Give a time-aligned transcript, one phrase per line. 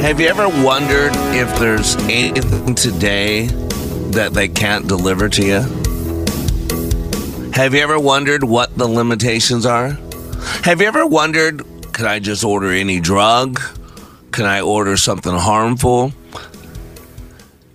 [0.00, 3.48] Have you ever wondered if there's anything today
[4.12, 5.60] that they can't deliver to you?
[7.52, 9.98] Have you ever wondered what the limitations are?
[10.64, 11.62] Have you ever wondered,
[11.92, 13.60] can I just order any drug?
[14.32, 16.14] Can I order something harmful?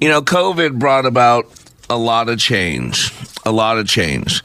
[0.02, 1.46] You know, COVID brought about
[1.91, 3.12] a lot of change.
[3.46, 4.44] A lot of change.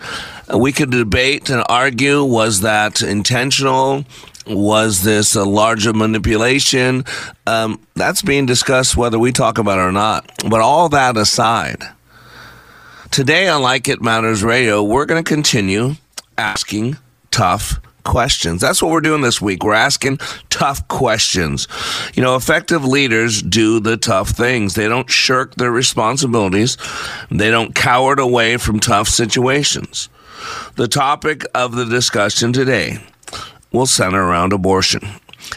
[0.54, 4.04] We could debate and argue was that intentional?
[4.50, 7.04] Was this a larger manipulation?
[7.46, 10.30] Um, that's being discussed whether we talk about it or not.
[10.48, 11.82] But all that aside,
[13.10, 15.94] today on Like It Matters Radio, we're going to continue
[16.36, 16.96] asking
[17.30, 18.60] tough questions.
[18.60, 19.62] That's what we're doing this week.
[19.62, 21.68] We're asking tough questions.
[22.14, 24.74] You know, effective leaders do the tough things.
[24.74, 26.76] They don't shirk their responsibilities.
[27.30, 30.08] They don't cower away from tough situations.
[30.74, 32.98] The topic of the discussion today
[33.72, 35.02] will center around abortion.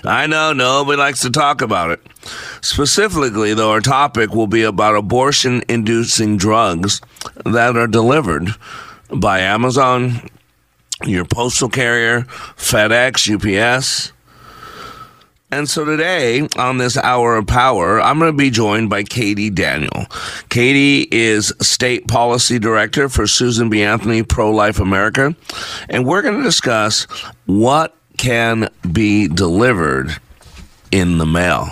[0.03, 2.01] I know nobody likes to talk about it.
[2.61, 7.01] Specifically, though, our topic will be about abortion inducing drugs
[7.45, 8.49] that are delivered
[9.09, 10.29] by Amazon,
[11.05, 12.21] your postal carrier,
[12.55, 14.13] FedEx, UPS.
[15.51, 19.51] And so today, on this hour of power, I'm going to be joined by Katie
[19.51, 20.07] Daniel.
[20.49, 23.83] Katie is State Policy Director for Susan B.
[23.83, 25.35] Anthony Pro Life America.
[25.89, 27.03] And we're going to discuss
[27.45, 30.15] what can be delivered
[30.91, 31.67] in the mail.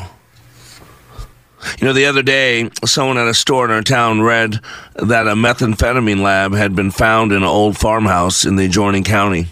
[1.79, 4.59] You know, the other day, someone at a store in our town read
[4.95, 9.47] that a methamphetamine lab had been found in an old farmhouse in the adjoining county.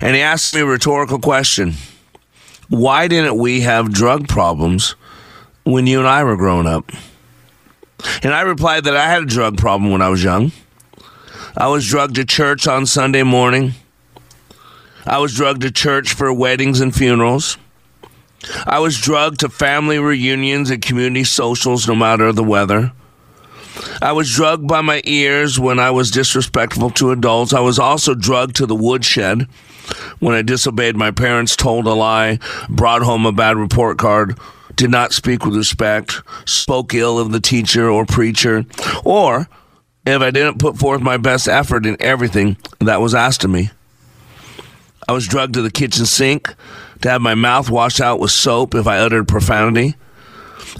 [0.00, 1.74] And he asked me a rhetorical question
[2.68, 4.96] Why didn't we have drug problems
[5.62, 6.90] when you and I were growing up?
[8.24, 10.50] And I replied that I had a drug problem when I was young.
[11.56, 13.74] I was drugged to church on Sunday morning.
[15.06, 17.58] I was drugged to church for weddings and funerals.
[18.66, 22.92] I was drugged to family reunions and community socials no matter the weather.
[24.02, 27.52] I was drugged by my ears when I was disrespectful to adults.
[27.52, 29.42] I was also drugged to the woodshed
[30.18, 34.38] when I disobeyed my parents, told a lie, brought home a bad report card,
[34.74, 38.64] did not speak with respect, spoke ill of the teacher or preacher,
[39.04, 39.48] or
[40.04, 43.70] if I didn't put forth my best effort in everything that was asked of me.
[45.08, 46.54] I was drugged to the kitchen sink
[47.02, 49.94] to have my mouth washed out with soap if I uttered profanity.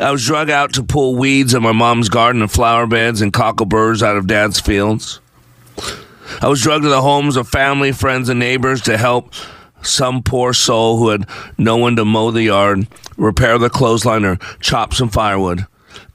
[0.00, 3.32] I was drugged out to pull weeds in my mom's garden and flower beds and
[3.32, 5.20] cockleburs out of dad's fields.
[6.42, 9.32] I was drugged to the homes of family, friends, and neighbors to help
[9.82, 12.86] some poor soul who had no one to mow the yard,
[13.16, 15.66] repair the clothesline, or chop some firewood.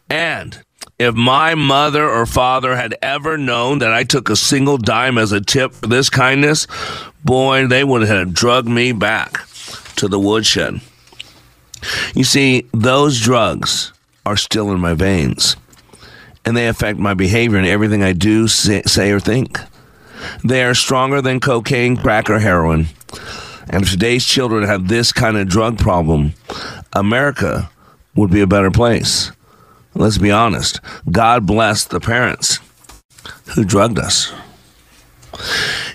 [0.09, 0.61] And
[0.99, 5.31] if my mother or father had ever known that I took a single dime as
[5.31, 6.67] a tip for this kindness,
[7.23, 9.45] boy, they would have drugged me back
[9.95, 10.81] to the woodshed.
[12.15, 13.93] You see, those drugs
[14.25, 15.55] are still in my veins,
[16.45, 19.59] and they affect my behavior and everything I do, say, say or think.
[20.43, 22.87] They are stronger than cocaine, crack, or heroin.
[23.69, 26.33] And if today's children have this kind of drug problem,
[26.93, 27.69] America
[28.15, 29.31] would be a better place.
[29.95, 30.79] Let's be honest.
[31.09, 32.59] God bless the parents
[33.55, 34.33] who drugged us.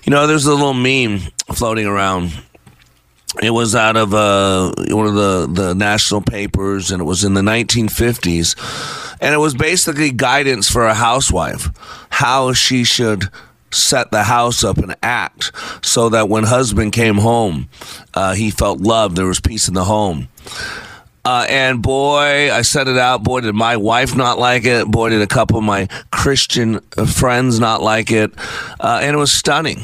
[0.04, 1.20] You know, there's a little meme
[1.52, 2.32] floating around.
[3.42, 7.34] It was out of uh, one of the, the national papers, and it was in
[7.34, 9.16] the 1950s.
[9.20, 11.68] And it was basically guidance for a housewife,
[12.10, 13.28] how she should
[13.72, 15.52] set the house up and act
[15.84, 17.68] so that when husband came home,
[18.14, 19.16] uh, he felt loved.
[19.16, 20.28] There was peace in the home.
[21.26, 23.24] Uh, and boy, I set it out.
[23.24, 24.86] Boy, did my wife not like it.
[24.86, 28.30] Boy, did a couple of my Christian friends not like it.
[28.78, 29.82] Uh, and it was stunning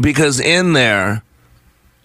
[0.00, 1.22] because in there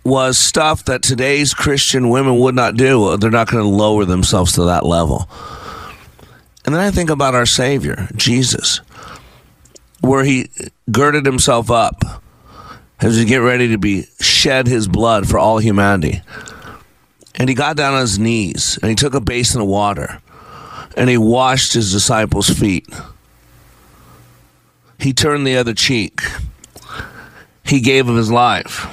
[0.04, 3.16] was stuff that today's Christian women would not do.
[3.16, 5.30] They're not going to lower themselves to that level.
[6.66, 8.82] And then I think about our Savior, Jesus,
[10.02, 10.50] where he
[10.92, 12.04] girded himself up
[13.00, 16.22] as he get ready to be shed his blood for all humanity.
[17.36, 20.22] And he got down on his knees and he took a basin of water
[20.96, 22.88] and he washed his disciples' feet.
[25.00, 26.22] He turned the other cheek.
[27.66, 28.86] He gave of his life.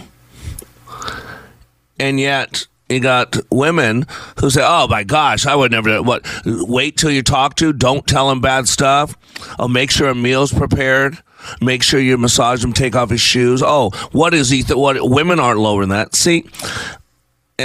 [1.99, 4.07] And yet, you got women
[4.41, 6.27] who say, "Oh my gosh, I would never." What?
[6.45, 7.73] Wait till you talk to.
[7.73, 9.15] Don't tell them bad stuff.
[9.59, 11.19] Oh, make sure a meal's prepared.
[11.61, 13.63] Make sure you massage him, take off his shoes.
[13.65, 14.63] Oh, what is he?
[14.63, 16.15] Th- what women aren't lower than that.
[16.15, 16.45] See,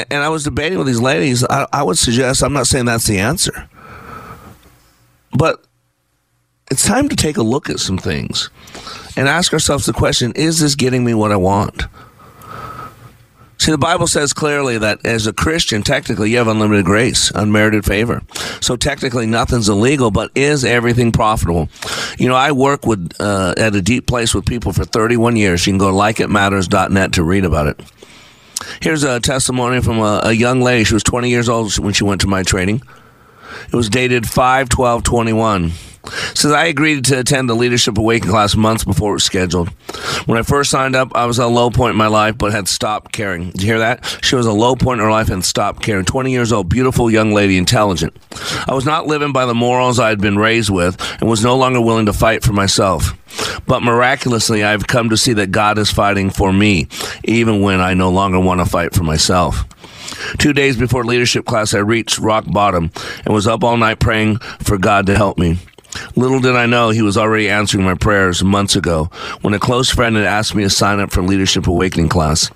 [0.09, 1.43] and, I was debating with these ladies.
[1.43, 2.43] I, I would suggest.
[2.43, 3.69] I'm not saying that's the answer,
[5.31, 5.63] but
[6.71, 8.49] it's time to take a look at some things
[9.15, 11.83] and ask ourselves the question: Is this getting me what I want?
[13.57, 17.85] See, the Bible says clearly that as a Christian, technically, you have unlimited grace, unmerited
[17.85, 18.21] favor.
[18.61, 21.69] So technically, nothing's illegal, but is everything profitable?
[22.19, 25.65] You know, I work with uh, at a deep place with people for 31 years.
[25.65, 27.79] You can go to likeitmatters.net to read about it.
[28.81, 30.83] Here's a testimony from a, a young lady.
[30.83, 32.81] She was 20 years old when she went to my training.
[33.67, 35.71] It was dated 5 12 21.
[36.33, 39.69] Says I agreed to attend the Leadership Awakening class months before it was scheduled.
[40.25, 42.51] When I first signed up, I was at a low point in my life, but
[42.51, 43.51] had stopped caring.
[43.51, 44.19] Did you hear that?
[44.21, 46.05] She was a low point in her life and stopped caring.
[46.05, 48.15] 20 years old, beautiful young lady, intelligent.
[48.67, 51.55] I was not living by the morals I had been raised with and was no
[51.55, 53.13] longer willing to fight for myself.
[53.67, 56.87] But miraculously, I've come to see that God is fighting for me,
[57.23, 59.65] even when I no longer want to fight for myself.
[60.37, 62.91] Two days before leadership class, I reached rock bottom
[63.25, 65.57] and was up all night praying for God to help me.
[66.17, 69.09] Little did I know he was already answering my prayers months ago
[69.41, 72.49] when a close friend had asked me to sign up for Leadership Awakening class.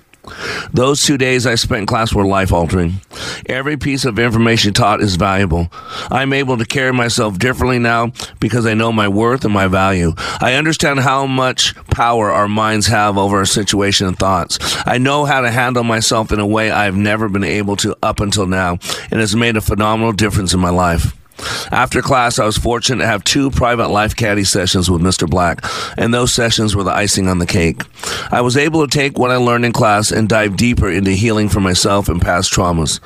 [0.71, 3.01] Those two days I spent in class were life altering.
[3.47, 5.69] Every piece of information taught is valuable.
[6.09, 10.13] I'm able to carry myself differently now because I know my worth and my value.
[10.39, 14.59] I understand how much power our minds have over our situation and thoughts.
[14.85, 18.19] I know how to handle myself in a way I've never been able to up
[18.19, 18.77] until now,
[19.11, 21.18] and has made a phenomenal difference in my life.
[21.71, 25.29] After class, I was fortunate to have two private life caddy sessions with Mr.
[25.29, 25.63] Black,
[25.97, 27.83] and those sessions were the icing on the cake.
[28.31, 31.49] I was able to take what I learned in class and dive deeper into healing
[31.49, 32.99] for myself and past traumas.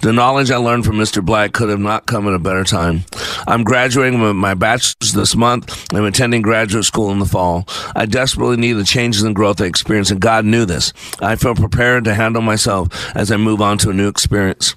[0.00, 1.24] The knowledge I learned from Mr.
[1.24, 3.04] Black could have not come at a better time.
[3.46, 5.92] I'm graduating with my bachelor's this month.
[5.92, 7.66] I'm attending graduate school in the fall.
[7.94, 10.92] I desperately need the changes and growth I experienced, and God knew this.
[11.20, 14.74] I feel prepared to handle myself as I move on to a new experience.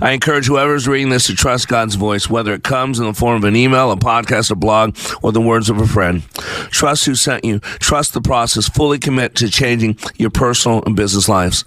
[0.00, 3.36] I encourage whoever's reading this to trust God's voice, whether it comes in the form
[3.36, 6.22] of an email, a podcast, a blog, or the words of a friend.
[6.70, 7.58] Trust who sent you.
[7.80, 8.68] Trust the process.
[8.68, 11.64] Fully commit to changing your personal and business lives.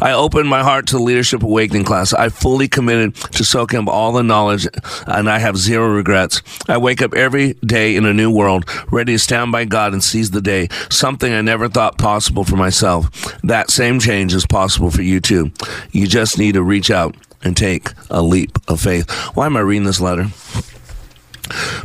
[0.00, 2.12] I opened my heart to the Leadership Awakening class.
[2.12, 4.66] I fully committed to soaking up all the knowledge,
[5.06, 6.42] and I have zero regrets.
[6.68, 10.02] I wake up every day in a new world, ready to stand by God and
[10.02, 13.10] seize the day, something I never thought possible for myself.
[13.42, 15.52] That same change is possible for you too.
[15.92, 19.10] You just need to reach out and take a leap of faith.
[19.34, 20.26] Why am I reading this letter?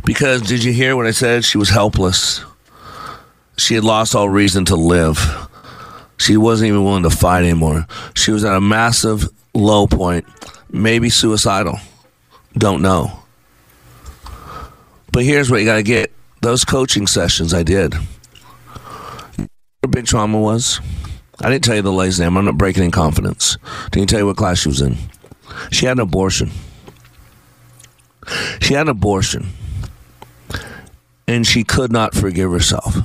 [0.04, 1.44] Because did you hear what I said?
[1.44, 2.42] She was helpless.
[3.56, 5.18] She had lost all reason to live.
[6.18, 7.86] She wasn't even willing to fight anymore.
[8.14, 10.26] She was at a massive low point,
[10.70, 11.78] maybe suicidal.
[12.56, 13.20] Don't know.
[15.12, 17.94] But here's what you got to get those coaching sessions I did.
[17.94, 20.80] Her big trauma was.
[21.40, 22.36] I didn't tell you the lady's name.
[22.36, 23.56] I'm not breaking in confidence.
[23.90, 24.96] Didn't tell you what class she was in.
[25.70, 26.50] She had an abortion.
[28.60, 29.48] She had an abortion.
[31.26, 32.96] And she could not forgive herself.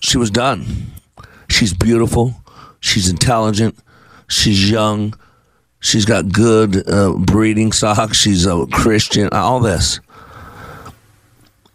[0.00, 0.92] She was done.
[1.48, 2.34] She's beautiful.
[2.80, 3.78] She's intelligent.
[4.28, 5.14] She's young.
[5.80, 8.14] She's got good uh, breeding stock.
[8.14, 9.28] She's a Christian.
[9.32, 10.00] All this.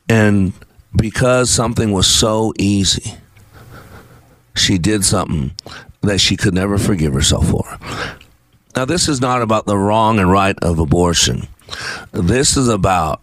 [0.07, 0.53] And
[0.95, 3.15] because something was so easy,
[4.55, 5.51] she did something
[6.01, 7.77] that she could never forgive herself for.
[8.79, 11.49] Now, this is not about the wrong and right of abortion.
[12.13, 13.21] This is about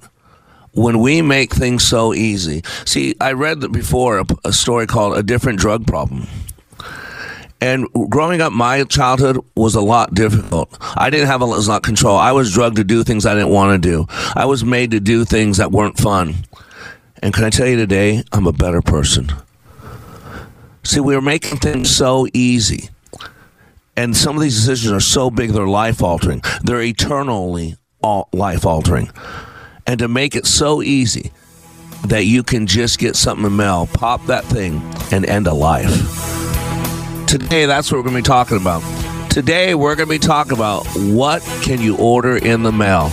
[0.72, 2.62] when we make things so easy.
[2.84, 6.26] See, I read before a, story called A Different Drug Problem.
[7.58, 10.76] And growing up, my childhood was a lot difficult.
[10.94, 12.18] I didn't have a lot of control.
[12.18, 14.04] I was drugged to do things I didn't want to do.
[14.34, 16.34] I was made to do things that weren't fun.
[17.22, 19.32] And can I tell you today, I'm a better person.
[20.84, 22.90] See, we were making things so easy.
[23.96, 26.42] And some of these decisions are so big, they're life altering.
[26.62, 27.76] They're eternally
[28.32, 29.10] life altering.
[29.86, 31.32] And to make it so easy
[32.06, 35.54] that you can just get something in the mail, pop that thing, and end a
[35.54, 35.90] life.
[37.26, 38.82] Today, that's what we're going to be talking about.
[39.30, 43.10] Today, we're going to be talking about what can you order in the mail.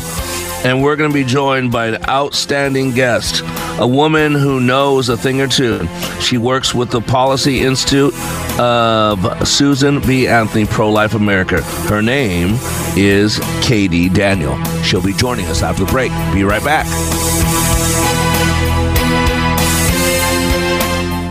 [0.64, 3.42] And we're going to be joined by an outstanding guest,
[3.80, 5.88] a woman who knows a thing or two.
[6.20, 8.14] She works with the Policy Institute
[8.60, 10.28] of Susan B.
[10.28, 11.62] Anthony Pro Life America.
[11.88, 12.56] Her name
[12.96, 14.62] is Katie Daniel.
[14.84, 16.12] She'll be joining us after the break.
[16.34, 17.53] Be right back.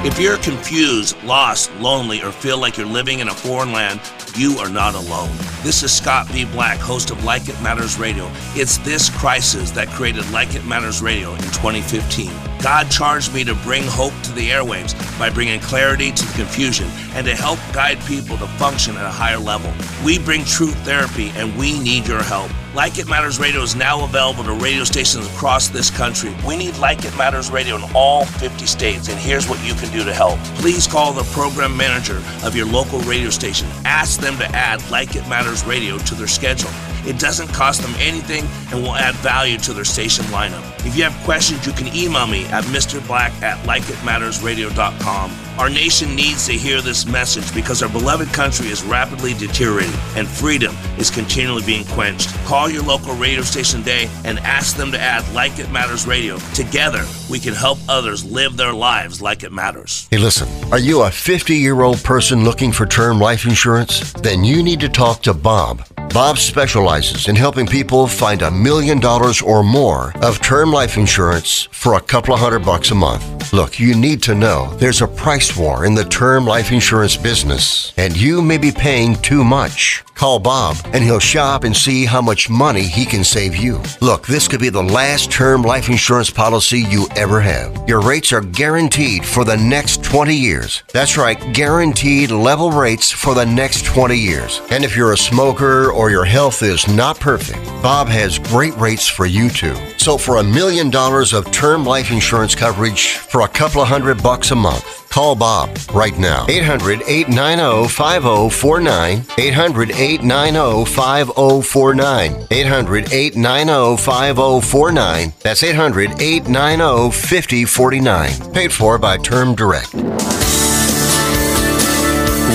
[0.05, 4.01] If you're confused, lost, lonely, or feel like you're living in a foreign land,
[4.37, 5.31] you are not alone.
[5.63, 6.45] This is Scott B.
[6.45, 8.29] Black, host of Like It Matters Radio.
[8.57, 12.33] It's this crisis that created Like It Matters Radio in 2015.
[12.61, 16.89] God charged me to bring hope to the airwaves by bringing clarity to the confusion
[17.15, 19.73] and to help guide people to function at a higher level.
[20.05, 22.51] We bring truth therapy and we need your help.
[22.75, 26.35] Like It Matters Radio is now available to radio stations across this country.
[26.47, 29.93] We need Like It Matters Radio in all 50 states, and here's what you can
[29.93, 30.39] do to help.
[30.57, 33.69] Please call the program manager of your local radio station.
[33.85, 36.71] Ask them to add Like It Matters Radio to their schedule.
[37.07, 40.63] It doesn't cost them anything and will add value to their station lineup.
[40.87, 45.33] If you have questions, you can email me at mrblack at likeitmattersradio.com.
[45.59, 50.27] Our nation needs to hear this message because our beloved country is rapidly deteriorating and
[50.27, 52.35] freedom is continually being quenched.
[52.45, 56.39] Call your local radio station today and ask them to add Like It Matters Radio.
[56.55, 60.09] Together, we can help others live their lives like it matters.
[60.11, 64.13] Hey, listen, are you a 50 year old person looking for term life insurance?
[64.15, 65.85] Then you need to talk to Bob.
[66.13, 71.69] Bob specializes in helping people find a million dollars or more of term life insurance
[71.71, 73.51] for a couple of hundred bucks a month.
[73.55, 77.95] Look, you need to know there's a price war in the term life insurance business,
[77.97, 80.05] and you may be paying too much.
[80.23, 83.83] Call Bob and he'll shop and see how much money he can save you.
[84.01, 87.89] Look, this could be the last term life insurance policy you ever have.
[87.89, 90.85] Your rates are guaranteed for the next 20 years.
[90.93, 94.61] That's right, guaranteed level rates for the next 20 years.
[94.71, 99.09] And if you're a smoker or your health is not perfect, Bob has great rates
[99.09, 99.75] for you too.
[99.97, 104.23] So for a million dollars of term life insurance coverage for a couple of hundred
[104.23, 106.47] bucks a month, Call Bob right now.
[106.49, 109.27] 800 890 5049.
[109.37, 112.47] 800 890 5049.
[112.51, 115.33] 800 890 5049.
[115.41, 118.53] That's 800 890 5049.
[118.55, 119.93] Paid for by Term Direct.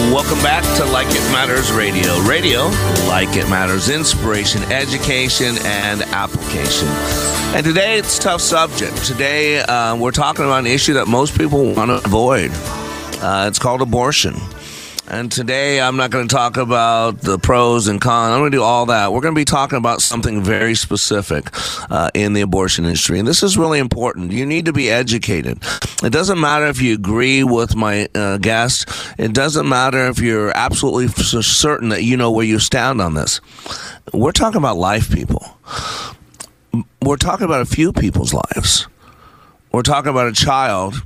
[0.09, 2.19] Welcome back to Like It Matters Radio.
[2.23, 2.63] Radio,
[3.07, 6.87] like it matters, inspiration, education, and application.
[7.55, 8.95] And today it's tough subject.
[9.05, 12.51] Today uh, we're talking about an issue that most people want to avoid.
[13.23, 14.35] Uh, it's called abortion.
[15.09, 18.33] And today I'm not going to talk about the pros and cons.
[18.33, 19.13] I'm going to do all that.
[19.13, 21.49] We're going to be talking about something very specific
[21.89, 23.17] uh, in the abortion industry.
[23.17, 24.33] And this is really important.
[24.33, 25.63] You need to be educated.
[26.03, 30.55] It doesn't matter if you agree with my uh, guest, it doesn't matter if you're
[30.55, 33.39] absolutely certain that you know where you stand on this.
[34.13, 35.57] We're talking about life, people.
[37.07, 38.85] We're talking about a few people's lives.
[39.71, 41.05] We're talking about a child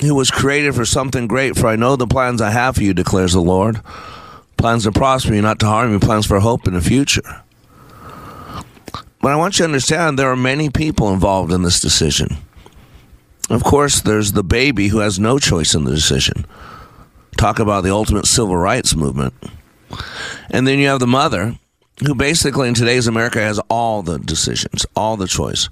[0.00, 1.54] who was created for something great.
[1.54, 3.82] For I know the plans I have for you, declares the Lord.
[4.56, 7.42] Plans to prosper you, not to harm you, plans for hope in the future.
[9.20, 12.38] But I want you to understand there are many people involved in this decision.
[13.50, 16.46] Of course, there's the baby who has no choice in the decision.
[17.36, 19.34] Talk about the ultimate civil rights movement.
[20.48, 21.58] And then you have the mother,
[22.04, 25.68] who basically in today's America has all the decisions, all the choice.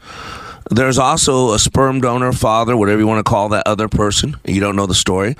[0.70, 4.36] There's also a sperm donor, father, whatever you want to call that other person.
[4.44, 5.36] You don't know the story.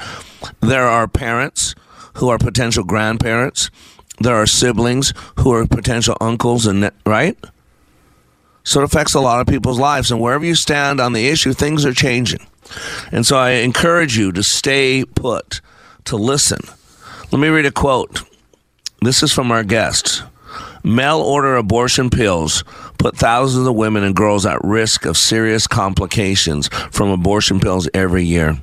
[0.60, 1.74] There are parents
[2.14, 3.70] who are potential grandparents.
[4.20, 7.38] There are siblings who are potential uncles, and right.
[8.64, 11.52] So it affects a lot of people's lives, and wherever you stand on the issue,
[11.52, 12.46] things are changing.
[13.10, 15.60] And so I encourage you to stay put,
[16.04, 16.60] to listen.
[17.32, 18.22] Let me read a quote.
[19.02, 20.22] This is from our guest.
[20.84, 22.62] Mail order abortion pills
[22.98, 28.22] put thousands of women and girls at risk of serious complications from abortion pills every
[28.22, 28.58] year.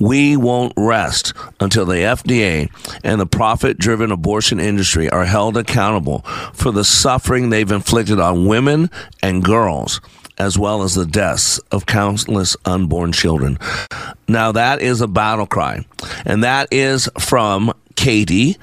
[0.00, 2.68] We won't rest until the FDA
[3.04, 6.18] and the profit driven abortion industry are held accountable
[6.52, 8.90] for the suffering they've inflicted on women
[9.22, 10.00] and girls,
[10.36, 13.58] as well as the deaths of countless unborn children.
[14.26, 15.86] Now, that is a battle cry,
[16.26, 18.56] and that is from Katie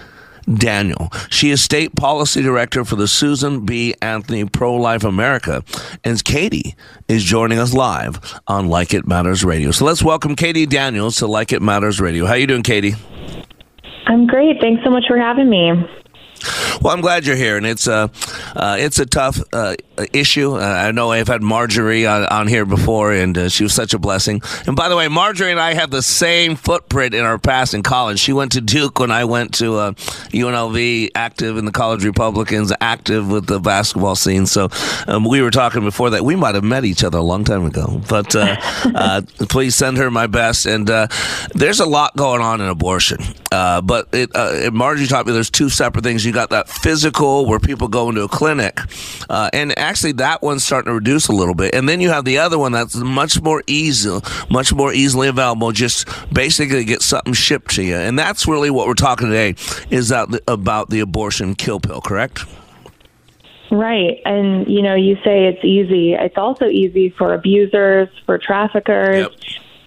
[0.55, 1.12] Daniel.
[1.29, 3.93] She is state policy director for the Susan B.
[4.01, 5.63] Anthony Pro Life America.
[6.03, 6.75] And Katie
[7.08, 9.72] is joining us live on Like It Matters Radio.
[9.72, 12.25] So let's welcome Katie Daniels to Like It Matters Radio.
[12.25, 12.93] How are you doing, Katie?
[14.08, 14.60] I'm great.
[14.60, 15.72] Thanks so much for having me.
[16.91, 18.09] Well, I'm glad you're here, and it's a
[18.55, 19.75] uh, it's a tough uh,
[20.13, 20.55] issue.
[20.55, 23.93] Uh, I know I've had Marjorie on, on here before, and uh, she was such
[23.93, 24.41] a blessing.
[24.65, 27.83] And by the way, Marjorie and I have the same footprint in our past in
[27.83, 28.19] college.
[28.19, 32.73] She went to Duke when I went to UNLV, uh, active in the college Republicans,
[32.81, 34.47] active with the basketball scene.
[34.47, 34.69] So
[35.07, 37.63] um, we were talking before that we might have met each other a long time
[37.65, 38.01] ago.
[38.09, 40.65] But uh, please send her my best.
[40.65, 40.88] And
[41.53, 43.19] there's a lot going on in abortion,
[43.51, 44.31] but it,
[44.73, 46.25] Marjorie taught me there's two separate things.
[46.25, 48.79] You got that physical where people go into a clinic,
[49.29, 51.75] uh, and actually that one's starting to reduce a little bit.
[51.75, 55.71] And then you have the other one that's much more easy, much more easily available.
[55.71, 59.55] Just basically get something shipped to you, and that's really what we're talking today
[59.89, 62.45] is that about the abortion kill pill, correct?
[63.71, 64.21] Right.
[64.25, 66.13] And, you know, you say it's easy.
[66.13, 69.27] It's also easy for abusers, for traffickers.
[69.29, 69.31] Yep.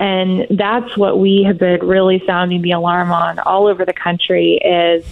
[0.01, 4.55] And that's what we have been really sounding the alarm on all over the country
[4.55, 5.05] is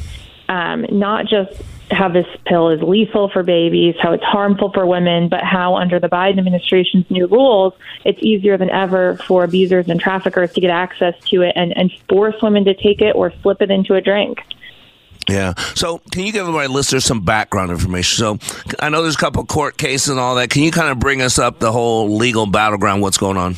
[0.53, 5.29] um, not just how this pill is lethal for babies, how it's harmful for women,
[5.29, 7.73] but how under the Biden administration's new rules,
[8.05, 11.91] it's easier than ever for abusers and traffickers to get access to it and, and
[12.09, 14.41] force women to take it or slip it into a drink.
[15.29, 15.55] Yeah.
[15.75, 18.19] So, can you give my listeners some background information?
[18.19, 20.51] So, I know there's a couple court cases and all that.
[20.51, 23.03] Can you kind of bring us up the whole legal battleground?
[23.03, 23.57] What's going on?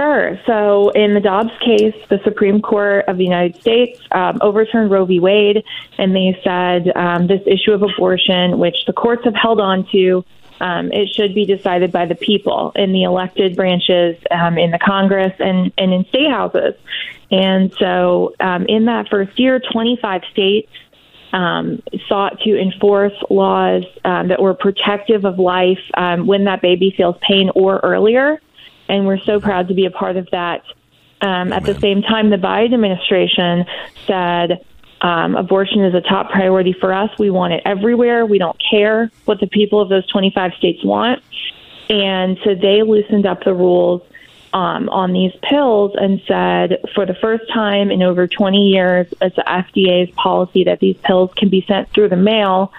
[0.00, 0.40] Sure.
[0.46, 5.04] So, in the Dobbs case, the Supreme Court of the United States um, overturned Roe
[5.04, 5.20] v.
[5.20, 5.62] Wade,
[5.98, 10.24] and they said um, this issue of abortion, which the courts have held on to,
[10.58, 14.78] um, it should be decided by the people in the elected branches um, in the
[14.78, 16.76] Congress and, and in state houses.
[17.30, 20.72] And so, um, in that first year, 25 states
[21.34, 26.94] um, sought to enforce laws um, that were protective of life um, when that baby
[26.96, 28.40] feels pain or earlier.
[28.90, 30.64] And we're so proud to be a part of that.
[31.20, 33.64] Um, at the same time, the Biden administration
[34.06, 34.64] said
[35.00, 37.10] um, abortion is a top priority for us.
[37.18, 38.26] We want it everywhere.
[38.26, 41.22] We don't care what the people of those 25 states want.
[41.88, 44.02] And so they loosened up the rules
[44.52, 49.36] um, on these pills and said for the first time in over 20 years, it's
[49.36, 52.72] the FDA's policy that these pills can be sent through the mail.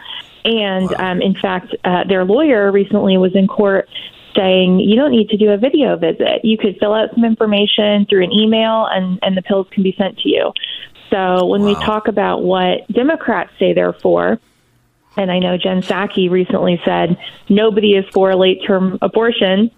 [0.43, 3.87] And um, in fact, uh, their lawyer recently was in court
[4.35, 6.43] saying you don't need to do a video visit.
[6.43, 9.93] You could fill out some information through an email, and, and the pills can be
[9.97, 10.51] sent to you.
[11.09, 11.67] So when wow.
[11.67, 14.39] we talk about what Democrats say they're for,
[15.17, 17.17] and I know Jen Psaki recently said
[17.49, 19.71] nobody is for a late term abortion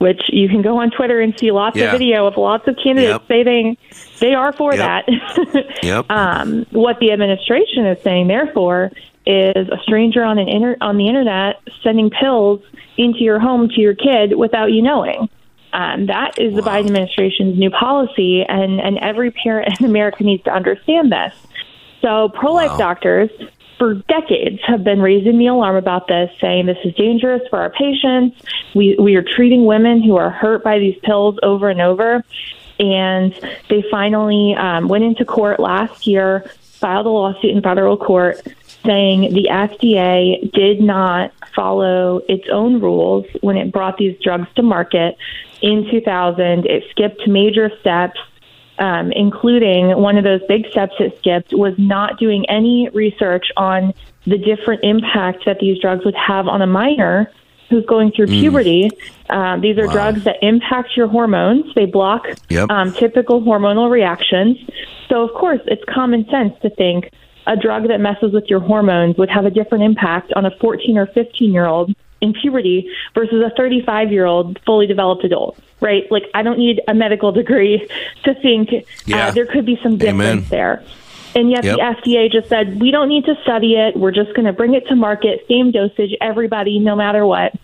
[0.00, 1.84] which you can go on Twitter and see lots yeah.
[1.84, 3.28] of video of lots of candidates yep.
[3.28, 3.76] saying
[4.18, 5.04] they are for yep.
[5.06, 5.76] that.
[5.82, 6.10] yep.
[6.10, 8.92] Um, what the administration is saying, therefore,
[9.26, 12.60] is a stranger on an inter- on the internet sending pills
[12.96, 15.28] into your home to your kid without you knowing.
[15.72, 20.42] Um, that is the Biden administration's new policy, and, and every parent in America needs
[20.44, 21.34] to understand this.
[22.00, 22.78] So, pro life wow.
[22.78, 23.30] doctors
[23.78, 27.70] for decades have been raising the alarm about this, saying this is dangerous for our
[27.70, 28.40] patients.
[28.74, 32.24] We we are treating women who are hurt by these pills over and over,
[32.78, 33.32] and
[33.68, 38.40] they finally um, went into court last year, filed a lawsuit in federal court
[38.84, 44.62] saying the FDA did not follow its own rules when it brought these drugs to
[44.62, 45.16] market
[45.60, 46.66] in 2000.
[46.66, 48.18] It skipped major steps
[48.80, 53.92] um, including one of those big steps it skipped was not doing any research on
[54.26, 57.30] the different impact that these drugs would have on a minor
[57.68, 58.40] who's going through mm.
[58.40, 58.90] puberty.
[59.28, 59.92] Um, these are wow.
[59.92, 61.72] drugs that impact your hormones.
[61.74, 62.70] They block yep.
[62.70, 64.58] um, typical hormonal reactions.
[65.08, 67.10] So, of course, it's common sense to think
[67.46, 70.98] a drug that messes with your hormones would have a different impact on a 14
[70.98, 76.10] or 15 year old in puberty versus a 35 year old fully developed adult, right?
[76.10, 77.88] Like, I don't need a medical degree
[78.24, 79.28] to think uh, yeah.
[79.28, 80.44] uh, there could be some difference Amen.
[80.48, 80.84] there.
[81.34, 81.76] And yet yep.
[81.76, 83.96] the FDA just said, we don't need to study it.
[83.96, 87.54] We're just going to bring it to market, same dosage, everybody, no matter what.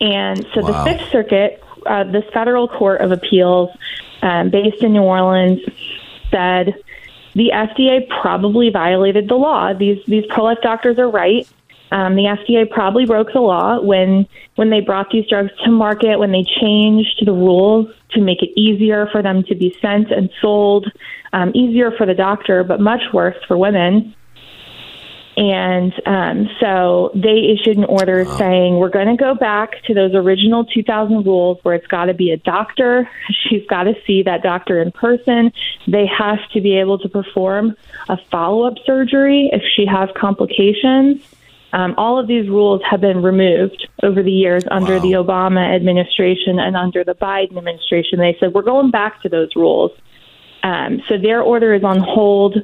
[0.00, 0.84] And so wow.
[0.84, 3.70] the Fifth Circuit, uh, this federal court of appeals
[4.22, 5.60] um, based in New Orleans,
[6.30, 6.82] said
[7.36, 9.74] the FDA probably violated the law.
[9.74, 11.46] These these pro life doctors are right.
[11.92, 16.18] Um, the FDA probably broke the law when when they brought these drugs to market,
[16.18, 20.30] when they changed the rules to make it easier for them to be sent and
[20.40, 20.90] sold,
[21.34, 24.15] um, easier for the doctor, but much worse for women.
[25.36, 28.36] And um, so they issued an order wow.
[28.38, 32.14] saying we're going to go back to those original 2000 rules where it's got to
[32.14, 33.08] be a doctor.
[33.48, 35.52] She's got to see that doctor in person.
[35.86, 37.76] They have to be able to perform
[38.08, 41.22] a follow up surgery if she has complications.
[41.74, 45.02] Um, all of these rules have been removed over the years under wow.
[45.02, 48.18] the Obama administration and under the Biden administration.
[48.18, 49.92] They said, we're going back to those rules.
[50.66, 52.56] Um, so their order is on hold,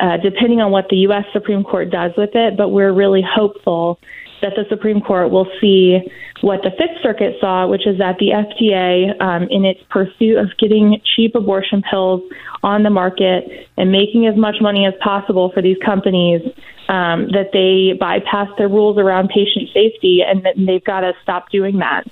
[0.00, 1.24] uh, depending on what the U.S.
[1.34, 2.56] Supreme Court does with it.
[2.56, 4.00] But we're really hopeful
[4.40, 6.00] that the Supreme Court will see
[6.40, 10.48] what the Fifth Circuit saw, which is that the FDA, um, in its pursuit of
[10.58, 12.22] getting cheap abortion pills
[12.62, 16.40] on the market and making as much money as possible for these companies,
[16.88, 21.50] um, that they bypass their rules around patient safety and that they've got to stop
[21.50, 22.04] doing that.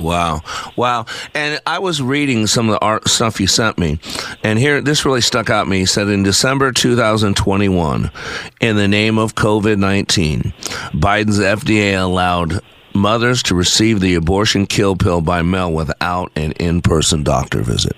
[0.00, 0.42] Wow.
[0.76, 1.06] Wow.
[1.34, 3.98] And I was reading some of the art stuff you sent me,
[4.42, 5.80] and here, this really stuck out me.
[5.80, 8.10] He said in December 2021,
[8.60, 10.52] in the name of COVID 19,
[10.92, 12.60] Biden's FDA allowed
[12.94, 17.96] mothers to receive the abortion kill pill by mail without an in-person doctor visit.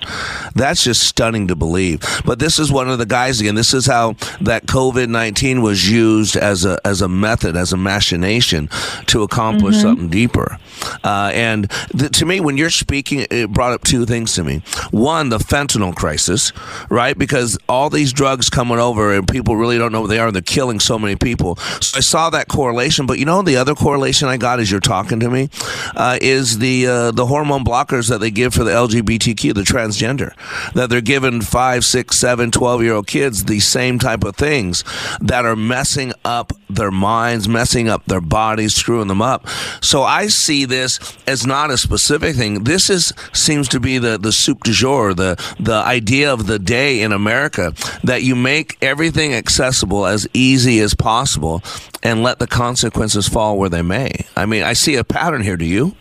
[0.54, 2.02] That's just stunning to believe.
[2.24, 3.54] But this is one of the guys again.
[3.54, 8.68] This is how that COVID-19 was used as a as a method, as a machination
[9.06, 9.82] to accomplish mm-hmm.
[9.82, 10.58] something deeper.
[11.04, 14.62] Uh, and th- to me, when you're speaking, it brought up two things to me.
[14.90, 16.52] One, the fentanyl crisis,
[16.90, 17.16] right?
[17.16, 20.26] Because all these drugs coming over and people really don't know what they are.
[20.26, 21.56] And they're killing so many people.
[21.80, 23.06] So I saw that correlation.
[23.06, 25.48] But you know, the other correlation I got is your talking to me
[25.96, 30.34] uh, is the uh, the hormone blockers that they give for the LGBTQ, the transgender,
[30.74, 34.84] that they're giving five, six, seven, 12 year old kids these same type of things
[35.20, 39.48] that are messing up their minds, messing up their bodies, screwing them up.
[39.80, 42.64] So I see this as not a specific thing.
[42.64, 46.58] This is seems to be the the soup du jour, the the idea of the
[46.58, 51.62] day in America that you make everything accessible as easy as possible
[52.02, 54.10] and let the consequences fall where they may.
[54.36, 55.56] I mean, I see a pattern here.
[55.56, 55.94] Do you?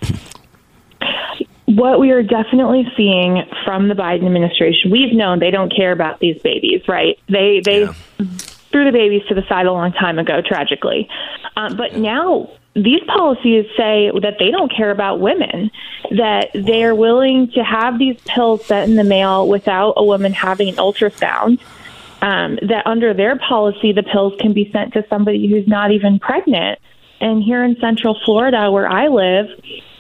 [1.65, 6.19] What we are definitely seeing from the Biden administration, we've known they don't care about
[6.19, 7.17] these babies, right?
[7.29, 7.93] They they yeah.
[8.71, 11.09] Threw the babies to the side a long time ago, tragically.
[11.55, 15.71] Uh, but now these policies say that they don't care about women,
[16.11, 20.69] that they're willing to have these pills sent in the mail without a woman having
[20.69, 21.59] an ultrasound
[22.21, 26.19] um, that under their policy, the pills can be sent to somebody who's not even
[26.19, 26.79] pregnant.
[27.19, 29.47] And here in Central Florida, where I live,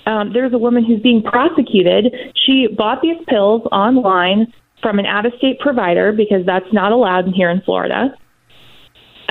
[0.05, 2.33] um, there's a woman who's being prosecuted.
[2.35, 7.27] She bought these pills online from an out of state provider because that's not allowed
[7.33, 8.15] here in Florida.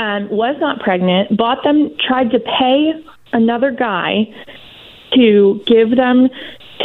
[0.03, 2.93] And was not pregnant, bought them, tried to pay
[3.35, 4.25] another guy
[5.13, 6.31] to give them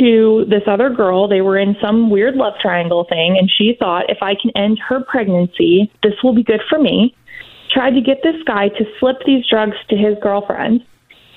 [0.02, 1.26] to this other girl.
[1.26, 4.80] They were in some weird love triangle thing, and she thought if I can end
[4.90, 7.16] her pregnancy, this will be good for me.
[7.72, 10.82] Tried to get this guy to slip these drugs to his girlfriend.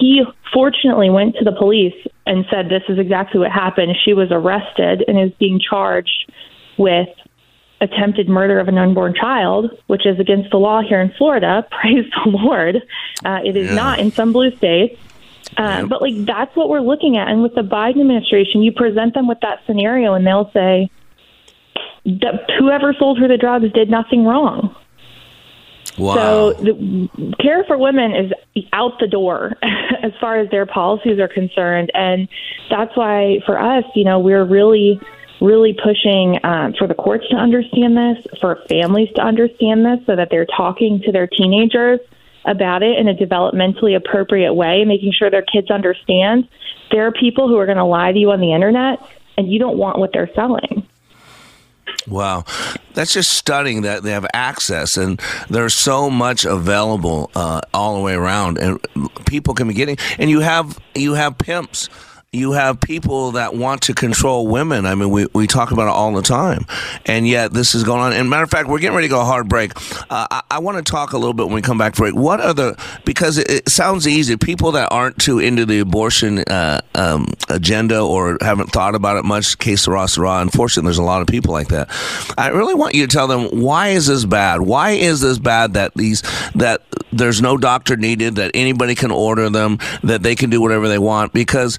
[0.01, 1.95] He fortunately went to the police
[2.27, 3.95] and said this is exactly what happened.
[4.05, 6.33] She was arrested and is being charged
[6.77, 7.09] with
[7.81, 11.67] attempted murder of an unborn child, which is against the law here in Florida.
[11.81, 12.83] Praise the Lord.
[13.25, 13.75] Uh, it is yeah.
[13.75, 15.01] not in some blue states.
[15.57, 17.29] Uh, But like that's what we're looking at.
[17.29, 20.91] And with the Biden administration, you present them with that scenario, and they'll say
[22.05, 24.75] that whoever sold her the drugs did nothing wrong.
[25.97, 26.14] Wow.
[26.14, 28.33] So the care for women is
[28.73, 29.57] out the door
[30.03, 32.29] as far as their policies are concerned, and
[32.71, 35.01] that's why for us, you know, we're really
[35.40, 40.16] really pushing um, for the courts to understand this, for families to understand this, so
[40.16, 42.01] that they're talking to their teenagers
[42.44, 46.48] about it in a developmentally appropriate way, making sure their kids understand
[46.90, 49.01] there are people who are going to lie to you on the internet
[49.37, 50.87] and you don't want what they're selling.
[52.07, 52.44] Wow,
[52.94, 55.20] that's just stunning that they have access and
[55.51, 58.79] there's so much available uh, all the way around, and
[59.27, 59.98] people can be getting.
[60.18, 61.88] And you have you have pimps
[62.33, 64.85] you have people that want to control women.
[64.85, 66.67] I mean, we, we talk about it all the time.
[67.07, 68.12] And yet this is going on.
[68.12, 69.73] And matter of fact, we're getting ready to go hard break.
[70.11, 72.14] Uh, I, I want to talk a little bit when we come back break.
[72.14, 76.41] What are the, because it, it sounds easy, people that aren't too into the abortion
[76.41, 80.41] uh, um, agenda or haven't thought about it much, case sera, sera.
[80.41, 81.88] Unfortunately, there's a lot of people like that.
[82.37, 84.61] I really want you to tell them why is this bad?
[84.61, 86.21] Why is this bad that these,
[86.55, 90.88] that there's no doctor needed, that anybody can order them, that they can do whatever
[90.88, 91.33] they want?
[91.33, 91.79] Because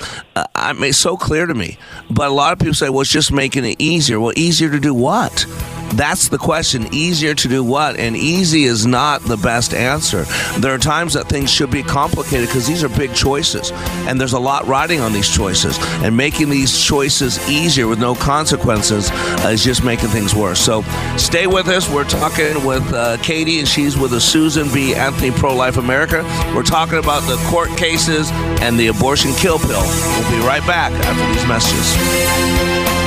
[0.56, 1.78] I mean, it's so clear to me.
[2.10, 4.19] But a lot of people say, well, it's just making it easier.
[4.19, 5.45] Well, easier to do what?
[5.93, 6.93] That's the question.
[6.93, 7.97] Easier to do what?
[7.97, 10.23] And easy is not the best answer.
[10.60, 13.71] There are times that things should be complicated because these are big choices.
[14.08, 15.78] And there's a lot riding on these choices.
[16.04, 20.60] And making these choices easier with no consequences uh, is just making things worse.
[20.60, 20.84] So
[21.17, 21.89] stay with us.
[21.89, 24.93] We're talking with uh, Katie, and she's with the Susan B.
[24.93, 26.23] Anthony Pro Life America.
[26.56, 28.30] We're talking about the court cases
[28.62, 29.82] and the abortion kill pill.
[30.30, 33.00] We'll be right back after these messages.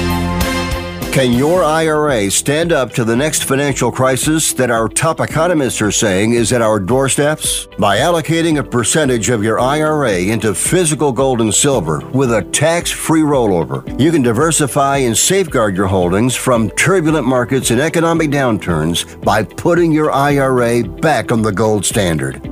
[1.13, 5.93] Can your IRA stand up to the next financial crisis that our top economists are
[5.93, 7.69] saying is at our doorsteps?
[7.79, 12.91] By allocating a percentage of your IRA into physical gold and silver with a tax
[12.91, 19.23] free rollover, you can diversify and safeguard your holdings from turbulent markets and economic downturns
[19.23, 22.52] by putting your IRA back on the gold standard.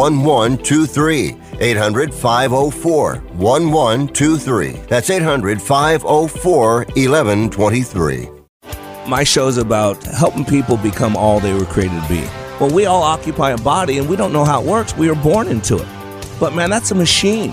[0.00, 1.36] 1123.
[1.60, 4.70] 800 504 1123.
[4.88, 8.28] That's 800 504 1123.
[9.06, 12.22] My show is about helping people become all they were created to be.
[12.58, 14.96] Well, we all occupy a body and we don't know how it works.
[14.96, 15.88] We are born into it.
[16.38, 17.52] But man, that's a machine.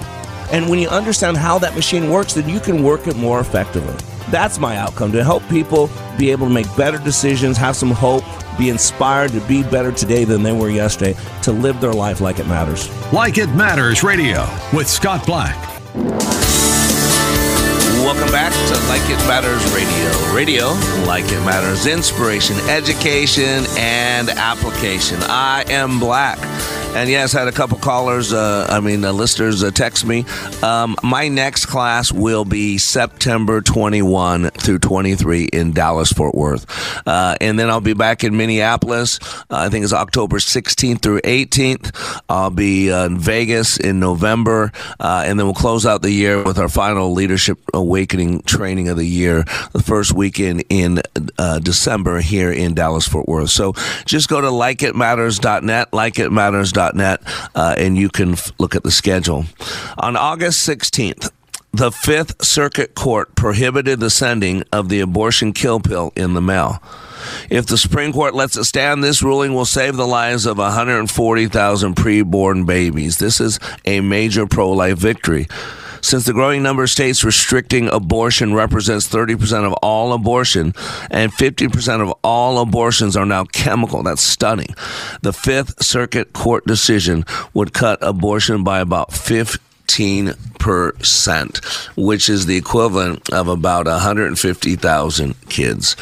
[0.50, 3.94] And when you understand how that machine works, then you can work it more effectively.
[4.30, 8.24] That's my outcome to help people be able to make better decisions, have some hope,
[8.58, 12.40] be inspired to be better today than they were yesterday, to live their life like
[12.40, 12.90] it matters.
[13.14, 15.56] Like It Matters Radio with Scott Black.
[18.04, 20.36] Welcome back to Like It Matters Radio.
[20.36, 20.68] Radio,
[21.06, 25.18] like it matters, inspiration, education, and application.
[25.24, 26.38] I am Black.
[26.98, 30.26] And yes, I had a couple callers, uh, I mean, uh, listeners uh, text me.
[30.64, 36.66] Um, my next class will be September 21 through 23 in Dallas, Fort Worth.
[37.06, 39.20] Uh, and then I'll be back in Minneapolis.
[39.44, 42.22] Uh, I think it's October 16th through 18th.
[42.30, 44.72] I'll be uh, in Vegas in November.
[45.00, 49.06] and then we'll close out the year with our final Leadership Awakening training of the
[49.06, 51.04] year, the first weekend in
[51.62, 53.52] December here in Dallas, Fort Worth.
[53.52, 53.74] So
[54.06, 57.22] just go to likeitmatters.net, likeitmatters.net net,
[57.56, 59.46] uh, and you can f- look at the schedule.
[59.98, 61.32] On August 16th,
[61.74, 66.82] the Fifth Circuit Court prohibited the sending of the abortion kill pill in the mail.
[67.50, 71.96] If the Supreme Court lets it stand, this ruling will save the lives of 140,000
[71.96, 73.18] preborn babies.
[73.18, 75.48] This is a major pro life victory.
[76.02, 80.74] Since the growing number of states restricting abortion represents 30% of all abortion
[81.10, 84.76] and 50% of all abortions are now chemical, that's stunning.
[85.22, 93.34] The Fifth Circuit Court decision would cut abortion by about 15%, which is the equivalent
[93.34, 95.96] of about 150,000 kids.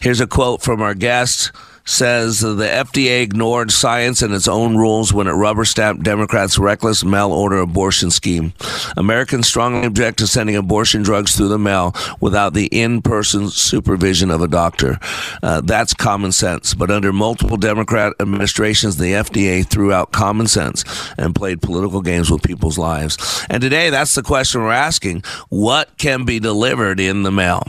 [0.00, 1.52] Here's a quote from our guest
[1.86, 7.04] says the FDA ignored science and its own rules when it rubber stamped Democrats' reckless
[7.04, 8.52] mail order abortion scheme.
[8.96, 14.30] Americans strongly object to sending abortion drugs through the mail without the in person supervision
[14.30, 14.98] of a doctor.
[15.42, 16.74] Uh, that's common sense.
[16.74, 20.84] But under multiple Democrat administrations, the FDA threw out common sense
[21.16, 23.16] and played political games with people's lives.
[23.48, 27.62] And today, that's the question we're asking what can be delivered in the mail?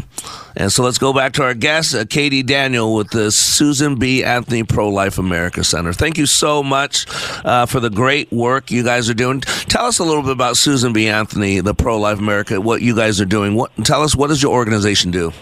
[0.55, 4.06] And so let's go back to our guest, uh, Katie Daniel, with the Susan B.
[4.23, 5.93] Anthony Pro Life America Center.
[5.93, 7.05] Thank you so much
[7.45, 9.41] uh, for the great work you guys are doing.
[9.41, 11.07] Tell us a little bit about Susan B.
[11.07, 13.55] Anthony, the Pro Life America, what you guys are doing.
[13.55, 15.33] What, tell us, what does your organization do?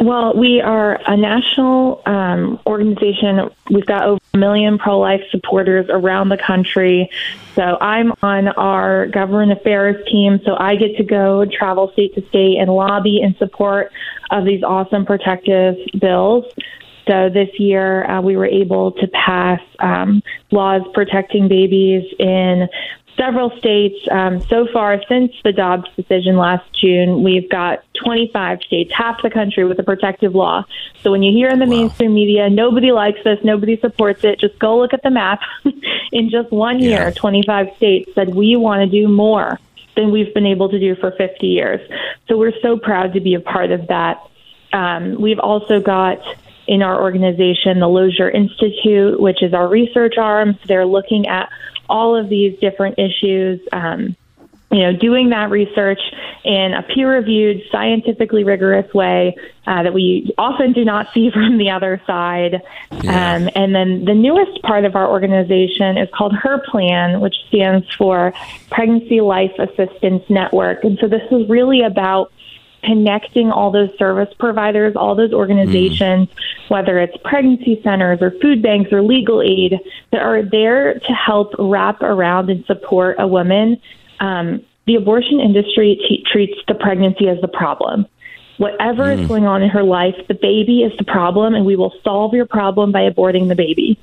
[0.00, 3.50] Well, we are a national um, organization.
[3.68, 7.10] We've got over a million pro life supporters around the country.
[7.56, 10.40] So I'm on our government affairs team.
[10.44, 13.90] So I get to go travel state to state and lobby in support
[14.30, 16.44] of these awesome protective bills.
[17.08, 22.68] So this year, uh, we were able to pass um, laws protecting babies in
[23.16, 23.96] several states.
[24.10, 29.30] Um, so far, since the Dobbs decision last June, we've got 25 states, half the
[29.30, 30.64] country, with a protective law.
[31.02, 31.76] So when you hear in the wow.
[31.76, 35.40] mainstream media, nobody likes this, nobody supports it, just go look at the map.
[36.12, 39.58] in just one year, 25 states said we want to do more
[39.96, 41.80] than we've been able to do for 50 years.
[42.28, 44.22] So we're so proud to be a part of that.
[44.72, 46.20] Um, we've also got
[46.68, 50.52] in our organization the Lozier Institute, which is our research arm.
[50.52, 51.48] So they're looking at
[51.88, 53.60] all of these different issues.
[53.72, 54.14] Um,
[54.70, 56.00] you know, doing that research
[56.44, 59.34] in a peer-reviewed, scientifically rigorous way
[59.66, 62.60] uh, that we often do not see from the other side.
[63.02, 63.36] Yeah.
[63.36, 67.86] Um, and then the newest part of our organization is called Her Plan, which stands
[67.94, 68.34] for
[68.70, 70.84] Pregnancy Life Assistance Network.
[70.84, 72.30] And so this is really about
[72.82, 76.34] connecting all those service providers, all those organizations, mm.
[76.68, 79.78] whether it's pregnancy centers or food banks or legal aid,
[80.12, 83.80] that are there to help wrap around and support a woman.
[84.20, 88.06] Um, the abortion industry t- treats the pregnancy as the problem.
[88.58, 89.20] Whatever mm.
[89.20, 92.34] is going on in her life, the baby is the problem, and we will solve
[92.34, 93.98] your problem by aborting the baby.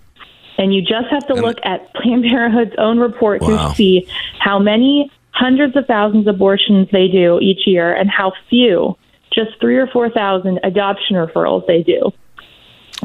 [0.57, 3.69] And you just have to look at Planned Parenthood's own report wow.
[3.69, 4.07] to see
[4.39, 8.97] how many hundreds of thousands of abortions they do each year and how few,
[9.33, 12.11] just three or 4,000 adoption referrals they do.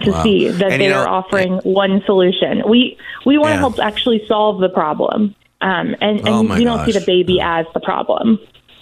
[0.03, 0.23] to Wow.
[0.23, 2.63] see that And, they you know, are offering one solution.
[2.67, 3.59] We we want to Yeah.
[3.61, 7.67] help actually solve the problem, um, and and Oh, we don't see the baby as
[7.75, 8.39] the problem.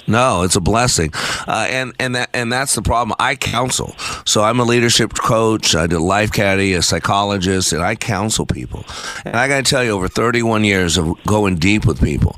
[0.06, 1.10] No, it's a blessing,
[1.48, 3.16] uh, and and that and that's the problem.
[3.18, 3.94] I counsel,
[4.26, 5.74] so I'm a leadership coach.
[5.74, 8.84] I do life caddy, a psychologist, and I counsel people.
[9.24, 12.36] And I got to tell you, over 31 years of going deep with people,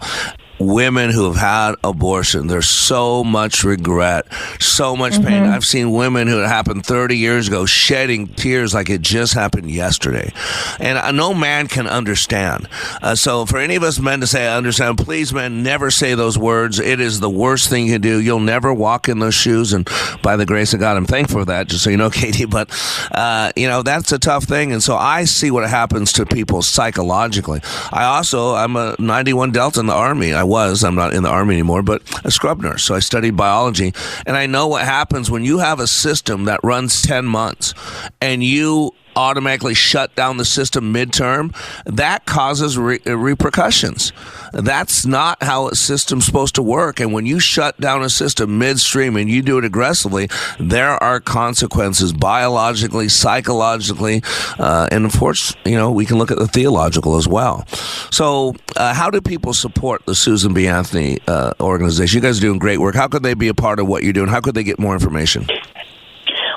[0.61, 5.45] women who have had abortion, there's so much regret, so much pain.
[5.45, 9.71] I've seen women who it happened 30 years ago shedding tears like it just happened
[9.71, 10.33] yesterday,
[10.79, 12.69] and uh, no man can understand.
[13.03, 16.15] Uh, so for any of us men to say, "I understand," please, men, never say
[16.15, 16.79] those words.
[16.79, 18.21] It is the worst thing you can do.
[18.21, 19.89] You'll never walk in those shoes, and
[20.23, 21.69] by the grace of God, I'm thankful for that.
[21.69, 22.71] Just so you know, Katie, but
[23.13, 26.61] uh, you know that's a tough thing, and so I see what happens to people
[26.61, 27.61] psychologically.
[27.93, 30.35] I also I'm a 91 Delta in the Army.
[30.35, 30.85] I was.
[30.85, 32.83] I'm not in the Army anymore, but a scrub nurse.
[32.83, 33.95] So I studied biology,
[34.27, 37.73] and I know what happens when you have a system that runs 10 months,
[38.21, 41.55] and you automatically shut down the system midterm,
[41.85, 44.13] that causes re- uh, repercussions.
[44.53, 46.99] That's not how a system's supposed to work.
[46.99, 50.29] And when you shut down a system midstream and you do it aggressively,
[50.59, 54.23] there are consequences biologically, psychologically,
[54.59, 57.67] uh, and of course, you know, we can look at the theological as well.
[58.11, 60.67] So, uh, how do people support the Susan B.
[60.67, 62.19] Anthony uh, organization?
[62.19, 62.95] You guys are doing great work.
[62.95, 64.29] How could they be a part of what you're doing?
[64.29, 65.47] How could they get more information?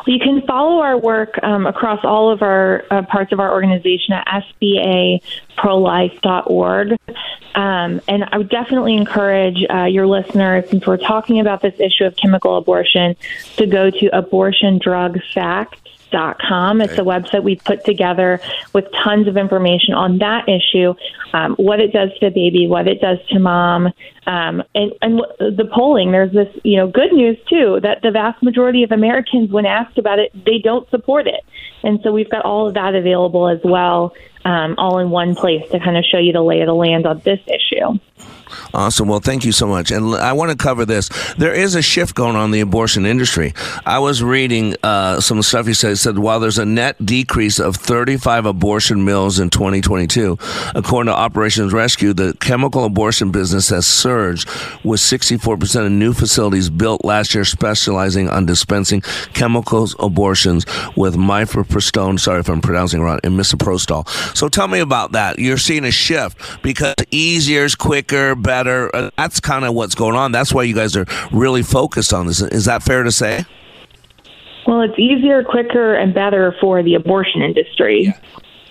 [0.06, 4.14] You can follow our work um, across all of our uh, parts of our organization
[4.14, 6.98] at sbaprolife.org.
[7.56, 12.06] Um, and I would definitely encourage uh, your listeners, since we're talking about this issue
[12.06, 13.16] of chemical abortion,
[13.58, 15.83] to go to abortiondrugfacts.com.
[16.82, 18.40] It's a website we've put together
[18.74, 20.94] with tons of information on that issue,
[21.34, 23.88] um, what it does to the baby, what it does to mom,
[24.26, 26.12] um, and, and the polling.
[26.12, 29.98] There's this, you know, good news too that the vast majority of Americans, when asked
[29.98, 31.44] about it, they don't support it.
[31.84, 34.14] And so we've got all of that available as well,
[34.46, 37.06] um, all in one place to kind of show you the lay of the land
[37.06, 38.00] on this issue.
[38.74, 39.08] Awesome.
[39.08, 39.92] Well, thank you so much.
[39.92, 41.10] And I want to cover this.
[41.38, 43.54] There is a shift going on in the abortion industry.
[43.86, 45.98] I was reading uh, some stuff you said.
[45.98, 50.38] Said while there's a net decrease of 35 abortion mills in 2022,
[50.76, 54.48] according to Operations Rescue, the chemical abortion business has surged
[54.84, 59.02] with 64% of new facilities built last year specializing on dispensing
[59.34, 64.08] chemicals abortions with mifepristone, sorry if I'm pronouncing it wrong, and misoprostol.
[64.36, 65.40] So tell me about that.
[65.40, 68.96] You're seeing a shift because easier is quicker, better.
[68.96, 70.32] Uh, that's kind of what's going on.
[70.32, 72.42] That's why you guys are really focused on this.
[72.42, 73.46] Is that fair to say?
[74.68, 78.14] Well, it's easier, quicker, and better for the abortion industry.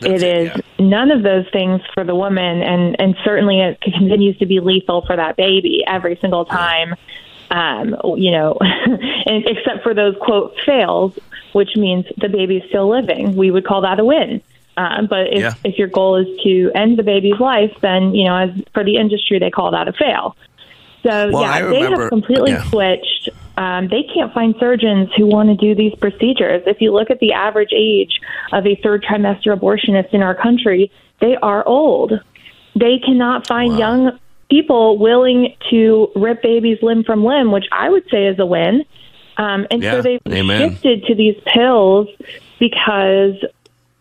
[0.01, 0.87] That's it is yeah.
[0.87, 5.05] none of those things for the woman, and and certainly it continues to be lethal
[5.07, 6.95] for that baby every single time.
[7.51, 11.19] Um, you know, and except for those quote fails,
[11.53, 13.37] which means the baby's still living.
[13.37, 14.43] We would call that a win.
[14.77, 15.55] Uh, but if, Yeah.
[15.65, 18.97] if your goal is to end the baby's life, then you know, as for the
[18.97, 20.37] industry, they call that a fail.
[21.03, 22.63] So Well, yeah, they have completely yeah.
[22.71, 23.29] switched.
[23.57, 26.63] Um, they can't find surgeons who want to do these procedures.
[26.67, 28.21] If you look at the average age
[28.53, 32.13] of a third trimester abortionist in our country, they are old.
[32.75, 38.05] They cannot find young people willing to rip babies limb from limb, which I would
[38.11, 38.85] say is a win.
[39.37, 40.71] Um, and Yeah, so they've amen.
[40.71, 42.09] shifted to these pills
[42.59, 43.35] because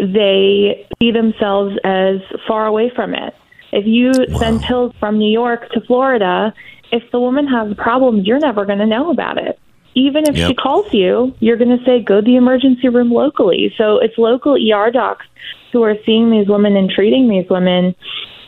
[0.01, 3.35] they see themselves as far away from it.
[3.71, 6.53] If you send pills from New York to Florida,
[6.91, 9.59] if the woman has problems, you're never going to know about it.
[9.93, 13.73] Even if she calls you, you're going to say, go to the emergency room locally.
[13.77, 15.25] So it's local ER docs
[15.71, 17.93] who are seeing these women and treating these women.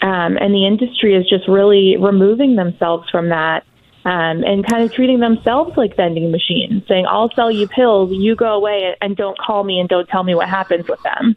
[0.01, 3.65] Um, and the industry is just really removing themselves from that
[4.05, 8.35] um, and kind of treating themselves like vending machines, saying, I'll sell you pills, you
[8.35, 11.35] go away and don't call me and don't tell me what happens with them.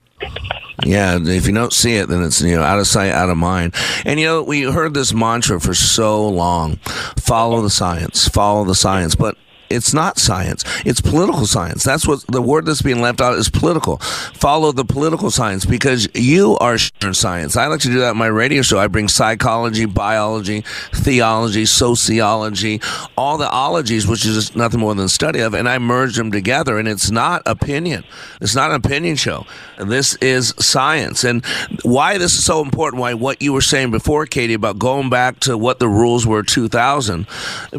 [0.85, 3.37] Yeah, if you don't see it, then it's you know out of sight, out of
[3.37, 3.75] mind.
[4.05, 6.77] And you know we heard this mantra for so long:
[7.19, 9.15] follow the science, follow the science.
[9.15, 9.37] But
[9.71, 11.85] it's not science; it's political science.
[11.85, 13.99] That's what the word that's being left out is political.
[13.99, 17.57] Follow the political science because you are science.
[17.57, 18.79] I like to do that in my radio show.
[18.79, 22.81] I bring psychology, biology, theology, sociology,
[23.17, 26.79] all the ologies, which is nothing more than study of, and I merge them together.
[26.79, 28.05] And it's not opinion.
[28.41, 29.47] It's not an opinion show.
[29.79, 31.25] This is science.
[31.25, 31.45] And
[31.83, 35.41] why this is so important, why what you were saying before, Katie, about going back
[35.41, 37.27] to what the rules were 2000,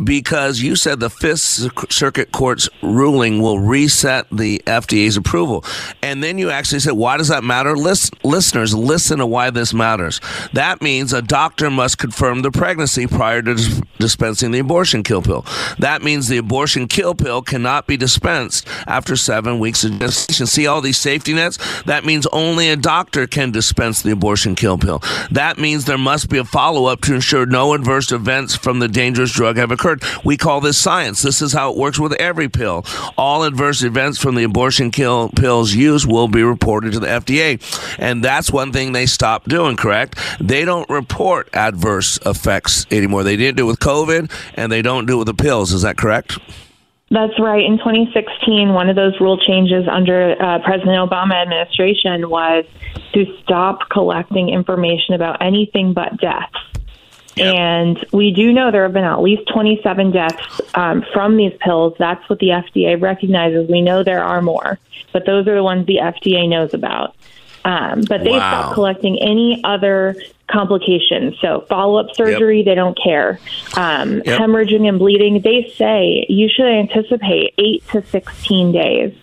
[0.03, 5.63] because you said the fifth Circuit Court's ruling will reset the FDA's approval.
[6.01, 7.75] And then you actually said, why does that matter?
[7.75, 10.19] Listen, listeners, listen to why this matters.
[10.53, 15.21] That means a doctor must confirm the pregnancy prior to dis- dispensing the abortion kill
[15.21, 15.45] pill.
[15.79, 20.47] That means the abortion kill pill cannot be dispensed after seven weeks of gestation.
[20.47, 21.57] See all these safety nets?
[21.83, 25.01] That means only a doctor can dispense the abortion kill pill.
[25.31, 28.87] That means there must be a follow up to ensure no adverse events from the
[28.87, 30.03] dangerous drug have occurred.
[30.23, 31.21] We call this science.
[31.21, 32.85] This is how it works with every pill.
[33.17, 37.61] All adverse events from the abortion kill pill's use will be reported to the FDA.
[37.99, 40.17] And that's one thing they stopped doing, correct?
[40.39, 43.23] They don't report adverse effects anymore.
[43.23, 45.71] They didn't do it with COVID and they don't do it with the pills.
[45.73, 46.37] Is that correct?
[47.09, 47.63] That's right.
[47.63, 52.65] In 2016, one of those rule changes under uh, President Obama administration was
[53.13, 56.57] to stop collecting information about anything but deaths.
[57.37, 57.55] Yep.
[57.55, 61.93] And we do know there have been at least 27 deaths um, from these pills.
[61.99, 63.69] That's what the FDA recognizes.
[63.69, 64.79] We know there are more,
[65.13, 67.15] but those are the ones the FDA knows about.
[67.65, 68.37] Um, but they Wow.
[68.61, 70.15] stopped collecting any other
[70.49, 71.35] complications.
[71.41, 73.39] So follow up surgery, they don't care.
[73.75, 74.39] Um, Yep.
[74.39, 79.13] Hemorrhaging and bleeding, they say you should anticipate eight to 16 days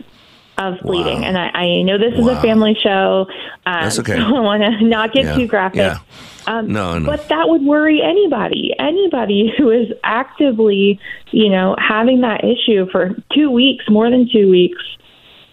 [0.58, 1.22] of bleeding.
[1.22, 1.26] Wow.
[1.26, 2.38] And I, I know this is Wow.
[2.38, 3.26] a family show.
[3.64, 4.16] Um, That's okay.
[4.16, 5.34] So I want to not get Yeah.
[5.36, 5.78] too graphic.
[5.78, 5.98] Yeah.
[6.46, 7.06] Um, No, no.
[7.06, 8.74] But that would worry anybody.
[8.78, 14.50] Anybody who is actively, you know, having that issue for two weeks, more than two
[14.50, 14.82] weeks,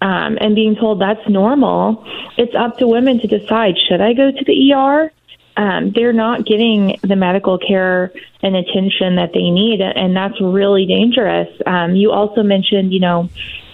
[0.02, 2.04] um, and being told that's normal.
[2.38, 5.12] It's up to women to decide should I go to the ER?
[5.58, 8.12] Um, they're not getting the medical care
[8.42, 11.50] and attention that they need, and that's really dangerous.
[11.66, 13.30] Um, you also mentioned, you know,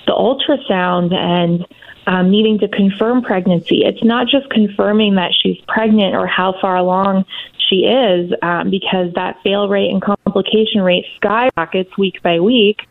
[0.05, 1.65] the ultrasound and
[2.07, 3.83] um, needing to confirm pregnancy.
[3.83, 7.25] It's not just confirming that she's pregnant or how far along
[7.57, 12.87] she is, um, because that fail rate and complication rate skyrockets week by week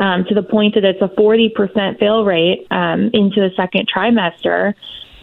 [0.00, 4.74] um, to the point that it's a 40% fail rate um, into the second trimester.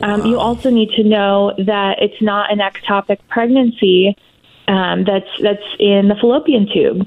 [0.01, 4.15] Um, You also need to know that it's not an ectopic pregnancy
[4.67, 7.05] um, that's that's in the fallopian tube,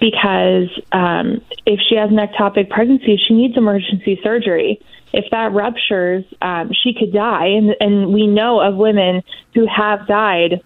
[0.00, 4.80] because um, if she has an ectopic pregnancy, she needs emergency surgery.
[5.12, 9.22] If that ruptures, um, she could die, and, and we know of women
[9.54, 10.62] who have died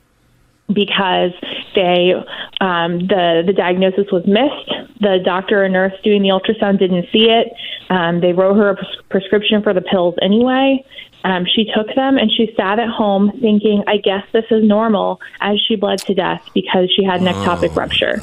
[0.69, 1.33] because
[1.75, 2.13] they
[2.61, 5.01] um, the the diagnosis was missed.
[5.01, 7.53] The doctor or nurse doing the ultrasound didn't see it.
[7.91, 10.85] Um, they wrote her a pres- prescription for the pills anyway.
[11.23, 15.21] Um, she took them and she sat at home thinking, "I guess this is normal."
[15.41, 18.21] As she bled to death because she had an ectopic rupture,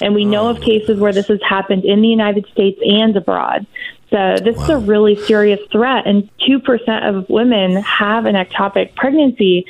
[0.00, 3.66] and we know of cases where this has happened in the United States and abroad.
[4.12, 8.94] So this is a really serious threat, and two percent of women have an ectopic
[8.94, 9.64] pregnancy.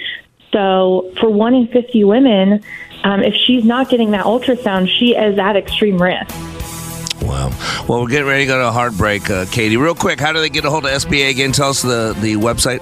[0.53, 2.63] So for one in 50 women,
[3.05, 6.35] um, if she's not getting that ultrasound, she is at extreme risk.
[7.23, 7.51] Wow.
[7.89, 9.77] Well, we're getting ready to go to a hard break, uh, Katie.
[9.77, 11.53] Real quick, how do they get a hold of SBA again?
[11.53, 12.81] Tell us the, the website.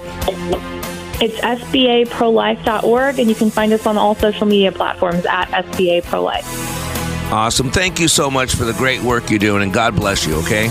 [1.21, 6.23] It's sbaprolife.org, and you can find us on all social media platforms at SBA Pro
[6.23, 6.80] Life.
[7.31, 7.71] Awesome.
[7.71, 10.67] Thank you so much for the great work you're doing, and God bless you, okay?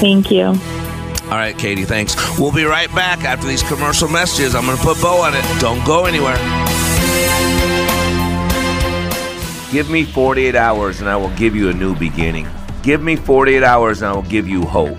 [0.00, 0.46] Thank you.
[0.46, 2.16] All right, Katie, thanks.
[2.38, 4.54] We'll be right back after these commercial messages.
[4.54, 5.44] I'm going to put Bo on it.
[5.60, 6.38] Don't go anywhere.
[9.70, 12.48] Give me 48 hours and I will give you a new beginning.
[12.82, 14.98] Give me 48 hours and I will give you hope.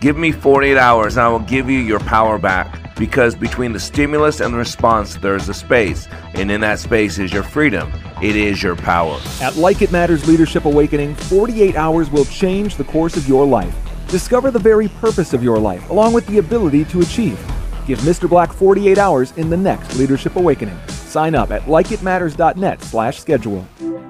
[0.00, 2.96] Give me 48 hours and I will give you your power back.
[2.96, 6.08] Because between the stimulus and the response, there is a space.
[6.34, 7.92] And in that space is your freedom.
[8.20, 9.20] It is your power.
[9.40, 13.72] At Like It Matters Leadership Awakening, 48 hours will change the course of your life.
[14.08, 17.38] Discover the very purpose of your life, along with the ability to achieve.
[17.86, 18.28] Give Mr.
[18.28, 20.76] Black 48 hours in the next Leadership Awakening.
[20.88, 23.62] Sign up at likeitmatters.net slash schedule.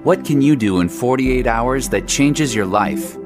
[0.04, 3.18] What can you do in 48 hours that changes your life?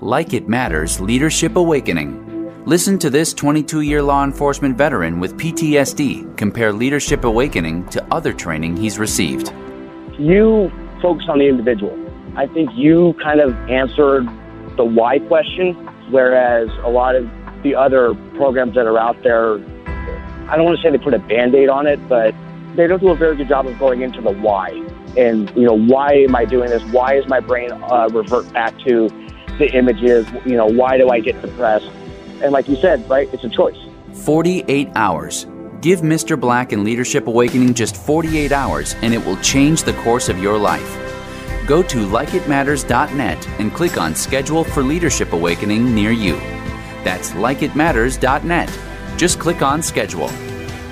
[0.00, 2.64] Like It Matters Leadership Awakening.
[2.66, 8.32] Listen to this 22 year law enforcement veteran with PTSD compare Leadership Awakening to other
[8.32, 9.52] training he's received.
[10.20, 11.96] You focus on the individual.
[12.36, 14.28] I think you kind of answered
[14.76, 15.74] the why question,
[16.10, 17.28] whereas a lot of
[17.62, 19.54] the other programs that are out there,
[20.48, 22.34] I don't want to say they put a band aid on it, but
[22.76, 24.70] they don't do a very good job of going into the why.
[25.16, 26.82] And, you know, why am I doing this?
[26.92, 29.08] Why is my brain uh, revert back to
[29.58, 30.26] the images?
[30.44, 31.90] You know, why do I get depressed?
[32.42, 33.76] And like you said, right, it's a choice.
[34.12, 35.46] 48 hours.
[35.80, 36.38] Give Mr.
[36.38, 40.58] Black and Leadership Awakening just 48 hours and it will change the course of your
[40.58, 40.98] life.
[41.66, 46.34] Go to likeitmatters.net and click on Schedule for Leadership Awakening near you.
[47.02, 48.78] That's likeitmatters.net.
[49.16, 50.30] Just click on Schedule.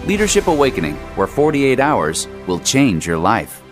[0.06, 3.62] Leadership Awakening, where 48 hours will change your life.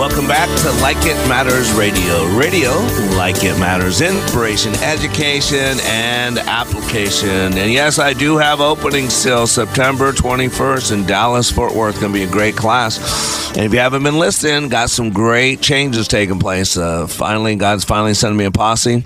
[0.00, 2.24] Welcome back to Like It Matters Radio.
[2.34, 2.70] Radio,
[3.18, 7.28] like it matters, inspiration, education, and application.
[7.28, 12.00] And yes, I do have openings still September 21st in Dallas, Fort Worth.
[12.00, 13.50] Going to be a great class.
[13.50, 16.76] And if you haven't been listening, got some great changes taking place.
[16.76, 19.04] Uh, finally, God's finally sending me a posse.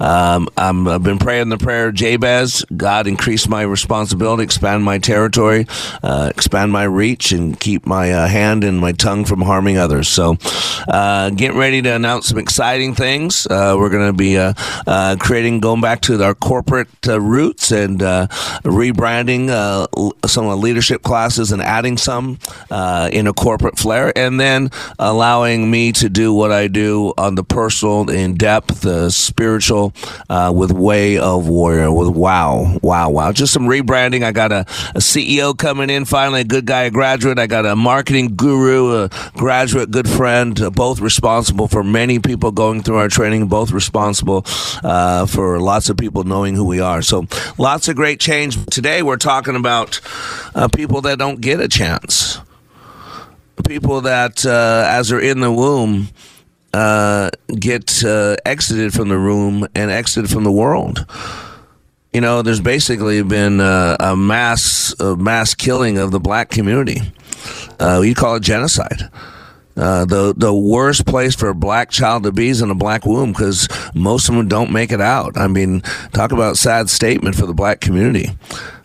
[0.00, 2.64] Um, i have been praying the prayer of Jabez.
[2.74, 5.66] God increase my responsibility, expand my territory,
[6.02, 10.08] uh, expand my reach, and keep my uh, hand and my tongue from harming others.
[10.08, 10.31] So,
[10.88, 13.46] uh, getting ready to announce some exciting things.
[13.46, 14.54] Uh, we're going to be uh,
[14.86, 19.48] uh, creating, going back to our corporate uh, roots and rebranding
[20.26, 22.38] some of the leadership classes and adding some
[23.12, 27.44] in a corporate flair, and then allowing me to do what I do on the
[27.44, 29.92] personal, in depth, spiritual,
[30.52, 31.92] with way of warrior.
[31.92, 34.22] With wow, wow, wow, just some rebranding.
[34.22, 34.60] I got a,
[34.94, 37.38] a CEO coming in finally, a good guy, a graduate.
[37.38, 40.21] I got a marketing guru, a graduate, good friend,
[40.60, 44.44] uh, both responsible for many people going through our training, both responsible
[44.82, 47.02] uh, for lots of people knowing who we are.
[47.02, 47.26] So
[47.58, 48.64] lots of great change.
[48.66, 50.00] Today we're talking about
[50.54, 52.38] uh, people that don't get a chance,
[53.66, 56.08] people that, uh, as they're in the womb,
[56.74, 61.06] uh, get uh, exited from the room and exited from the world
[62.12, 67.00] you know, there's basically been a, a mass a mass killing of the black community.
[67.80, 69.08] Uh, call it genocide.
[69.76, 73.06] Uh, the the worst place for a black child to be is in a black
[73.06, 75.36] womb because most of them don't make it out.
[75.36, 75.80] I mean,
[76.12, 78.30] talk about sad statement for the black community.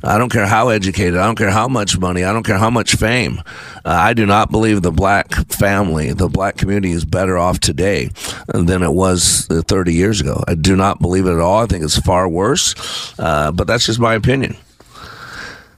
[0.04, 2.70] I don't care how educated, I don't care how much money, I don't care how
[2.70, 3.40] much fame.
[3.84, 8.10] Uh, I do not believe the black family, the black community is better off today
[8.48, 10.44] than it was 30 years ago.
[10.48, 11.64] I do not believe it at all.
[11.64, 12.76] I think it's far worse,
[13.20, 14.56] uh, but that's just my opinion.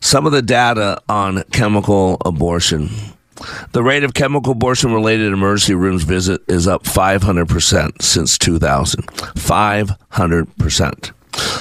[0.01, 2.89] Some of the data on chemical abortion
[3.71, 9.05] the rate of chemical abortion related emergency rooms visit is up 500% since 2000.
[9.07, 11.11] 500%.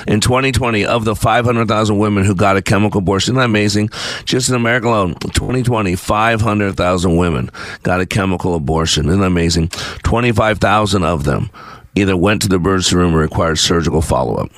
[0.07, 3.91] In 2020, of the 500,000 women who got a chemical abortion, isn't that amazing?
[4.25, 7.51] Just in America alone, 2020, 500,000 women
[7.83, 9.07] got a chemical abortion.
[9.07, 9.69] Isn't that amazing?
[9.69, 11.51] 25,000 of them
[11.95, 14.51] either went to the emergency room or required surgical follow up.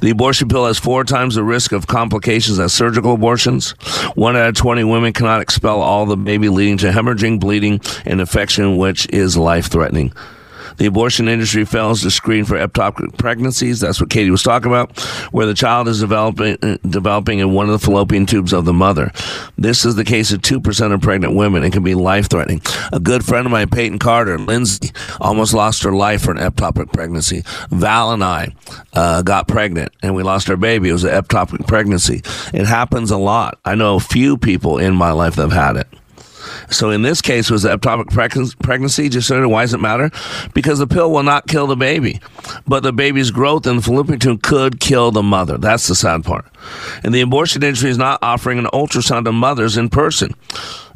[0.00, 3.70] The abortion pill has four times the risk of complications as surgical abortions.
[4.14, 8.20] One out of 20 women cannot expel all the baby, leading to hemorrhaging, bleeding, and
[8.20, 10.12] infection, which is life threatening.
[10.82, 13.78] The abortion industry fails to screen for ectopic pregnancies.
[13.78, 14.98] That's what Katie was talking about,
[15.30, 16.56] where the child is developing,
[16.90, 19.12] developing in one of the fallopian tubes of the mother.
[19.56, 22.62] This is the case of 2% of pregnant women and can be life threatening.
[22.92, 26.92] A good friend of mine, Peyton Carter, Lindsay, almost lost her life for an ectopic
[26.92, 27.44] pregnancy.
[27.70, 28.52] Val and I
[28.92, 30.88] uh, got pregnant and we lost our baby.
[30.88, 32.22] It was an ectopic pregnancy.
[32.52, 33.56] It happens a lot.
[33.64, 35.86] I know a few people in my life that have had it.
[36.70, 38.10] So in this case, was ectopic
[38.62, 39.08] pregnancy.
[39.08, 40.10] Just so why does it matter?
[40.54, 42.20] Because the pill will not kill the baby,
[42.66, 45.58] but the baby's growth in the fallopian tube could kill the mother.
[45.58, 46.46] That's the sad part.
[47.04, 50.34] And the abortion industry is not offering an ultrasound to mothers in person.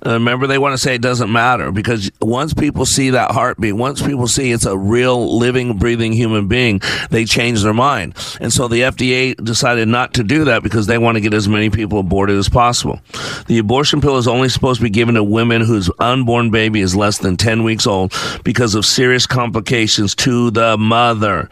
[0.05, 4.03] Remember, they want to say it doesn't matter because once people see that heartbeat, once
[4.03, 6.81] people see it's a real living, breathing human being,
[7.11, 8.15] they change their mind.
[8.41, 11.49] And so the FDA decided not to do that because they want to get as
[11.49, 13.01] many people aborted as possible.
[13.47, 16.97] The abortion pill is only supposed to be given to women whose unborn baby is
[16.97, 18.13] less than 10 weeks old
[18.45, 21.49] because of serious complications to the mother.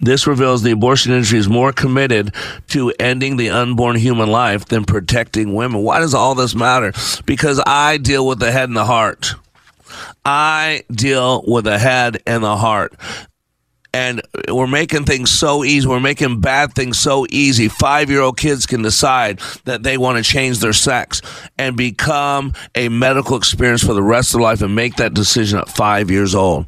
[0.00, 2.34] This reveals the abortion industry is more committed
[2.68, 5.82] to ending the unborn human life than protecting women.
[5.82, 6.92] Why does all this matter?
[7.24, 9.36] Because I I deal with the head and the heart.
[10.24, 12.96] I deal with the head and the heart.
[13.94, 15.86] And we're making things so easy.
[15.86, 17.68] We're making bad things so easy.
[17.68, 21.22] Five year old kids can decide that they want to change their sex
[21.58, 25.60] and become a medical experience for the rest of their life and make that decision
[25.60, 26.66] at five years old.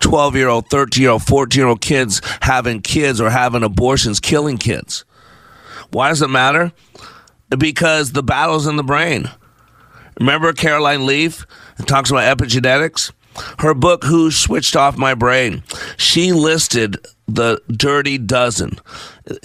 [0.00, 4.18] 12 year old, 13 year old, 14 year old kids having kids or having abortions,
[4.18, 5.04] killing kids.
[5.90, 6.72] Why does it matter?
[7.50, 9.28] Because the battle's in the brain.
[10.18, 11.46] Remember Caroline Leaf
[11.86, 13.12] talks about epigenetics?
[13.58, 15.62] Her book, Who Switched Off My Brain,
[15.96, 18.78] she listed the dirty dozen.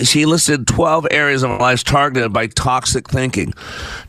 [0.03, 3.53] She listed 12 areas of our lives targeted by toxic thinking.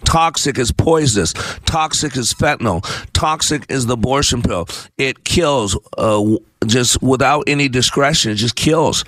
[0.05, 1.33] Toxic is poisonous.
[1.65, 2.83] Toxic is fentanyl.
[3.13, 4.69] Toxic is the abortion pill.
[4.99, 6.37] It kills uh,
[6.67, 8.33] just without any discretion.
[8.33, 9.05] It just kills.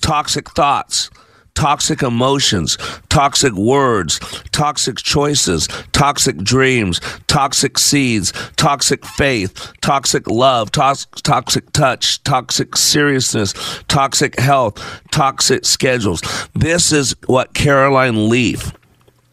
[0.00, 1.10] Toxic thoughts
[1.56, 2.78] toxic emotions,
[3.08, 4.20] toxic words,
[4.52, 13.54] toxic choices, toxic dreams, toxic seeds, toxic faith, toxic love, toxic touch, toxic seriousness,
[13.88, 16.20] toxic health, toxic schedules.
[16.54, 18.72] This is what Caroline Leaf,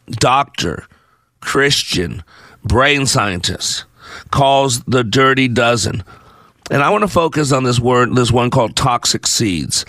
[0.10, 0.88] doctor,
[1.42, 2.24] Christian,
[2.64, 3.84] brain scientist,
[4.32, 6.04] calls the dirty dozen.
[6.74, 9.86] And I want to focus on this word, this one called toxic seeds.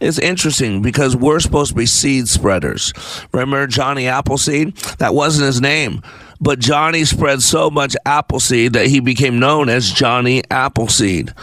[0.00, 2.92] It's interesting because we're supposed to be seed spreaders.
[3.32, 4.74] Remember Johnny Appleseed?
[4.98, 6.02] That wasn't his name.
[6.40, 11.34] But Johnny spread so much Appleseed that he became known as Johnny Appleseed.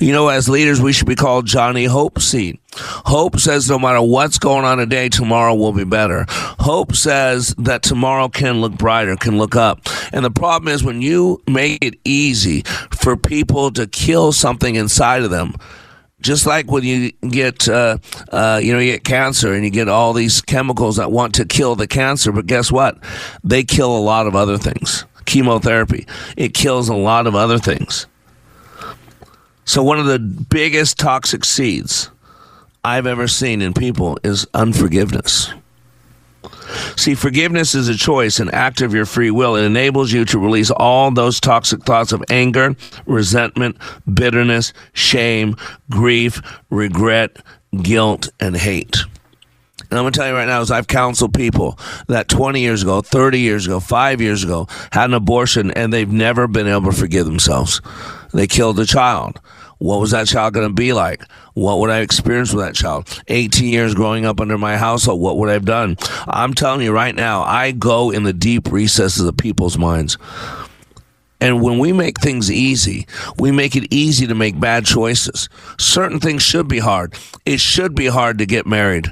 [0.00, 2.58] You know, as leaders, we should be called Johnny Hope Seed.
[2.74, 6.24] Hope says no matter what's going on today, tomorrow will be better.
[6.28, 9.80] Hope says that tomorrow can look brighter, can look up.
[10.12, 12.62] And the problem is when you make it easy
[12.92, 15.54] for people to kill something inside of them,
[16.20, 17.98] just like when you get, uh,
[18.30, 21.44] uh, you know, you get cancer and you get all these chemicals that want to
[21.44, 22.98] kill the cancer, but guess what?
[23.42, 25.04] They kill a lot of other things.
[25.26, 26.06] Chemotherapy,
[26.36, 28.06] it kills a lot of other things.
[29.64, 32.10] So, one of the biggest toxic seeds
[32.82, 35.52] I've ever seen in people is unforgiveness.
[36.96, 39.56] See, forgiveness is a choice, an act of your free will.
[39.56, 43.76] It enables you to release all those toxic thoughts of anger, resentment,
[44.12, 45.56] bitterness, shame,
[45.90, 46.40] grief,
[46.70, 47.36] regret,
[47.82, 48.96] guilt, and hate.
[49.90, 52.82] And I'm going to tell you right now, as I've counseled people that 20 years
[52.82, 56.92] ago, 30 years ago, five years ago had an abortion and they've never been able
[56.92, 57.80] to forgive themselves.
[58.32, 59.40] They killed a child.
[59.80, 61.24] What was that child going to be like?
[61.54, 63.08] What would I experience with that child?
[63.28, 65.96] 18 years growing up under my household, what would I have done?
[66.28, 70.18] I'm telling you right now, I go in the deep recesses of people's minds.
[71.40, 73.06] And when we make things easy,
[73.38, 75.48] we make it easy to make bad choices.
[75.78, 77.14] Certain things should be hard.
[77.46, 79.06] It should be hard to get married.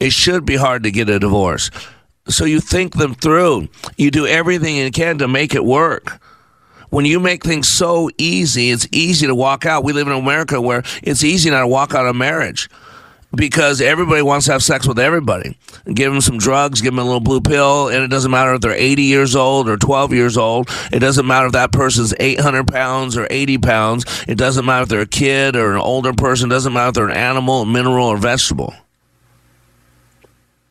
[0.00, 1.70] It should be hard to get a divorce.
[2.26, 3.68] So you think them through.
[3.96, 6.20] You do everything you can to make it work
[6.90, 9.84] when you make things so easy, it's easy to walk out.
[9.84, 12.68] We live in America where it's easy now to walk out of marriage
[13.34, 15.56] because everybody wants to have sex with everybody.
[15.92, 18.60] Give them some drugs, give them a little blue pill, and it doesn't matter if
[18.60, 20.68] they're 80 years old or 12 years old.
[20.92, 24.24] It doesn't matter if that person's 800 pounds or 80 pounds.
[24.26, 26.50] It doesn't matter if they're a kid or an older person.
[26.50, 28.74] It doesn't matter if they're an animal, mineral, or vegetable.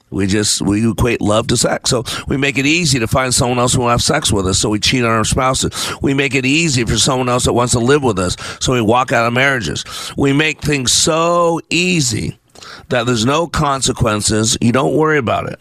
[0.09, 3.59] We just we equate love to sex, so we make it easy to find someone
[3.59, 4.57] else who will have sex with us.
[4.57, 5.93] So we cheat on our spouses.
[6.01, 8.37] We make it easy for someone else that wants to live with us.
[8.61, 9.83] So we walk out of marriages.
[10.15, 12.39] We make things so easy
[12.87, 14.57] that there's no consequences.
[14.61, 15.59] You don't worry about it.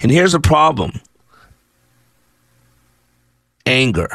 [0.00, 0.92] And here's the problem:
[3.66, 4.08] anger,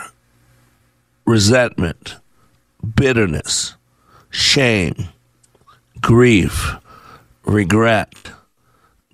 [1.26, 2.16] resentment,
[2.96, 3.76] bitterness,
[4.32, 5.10] shame,
[6.02, 6.74] grief,
[7.44, 8.32] regret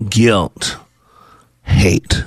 [0.09, 0.77] guilt,
[1.63, 2.23] hate.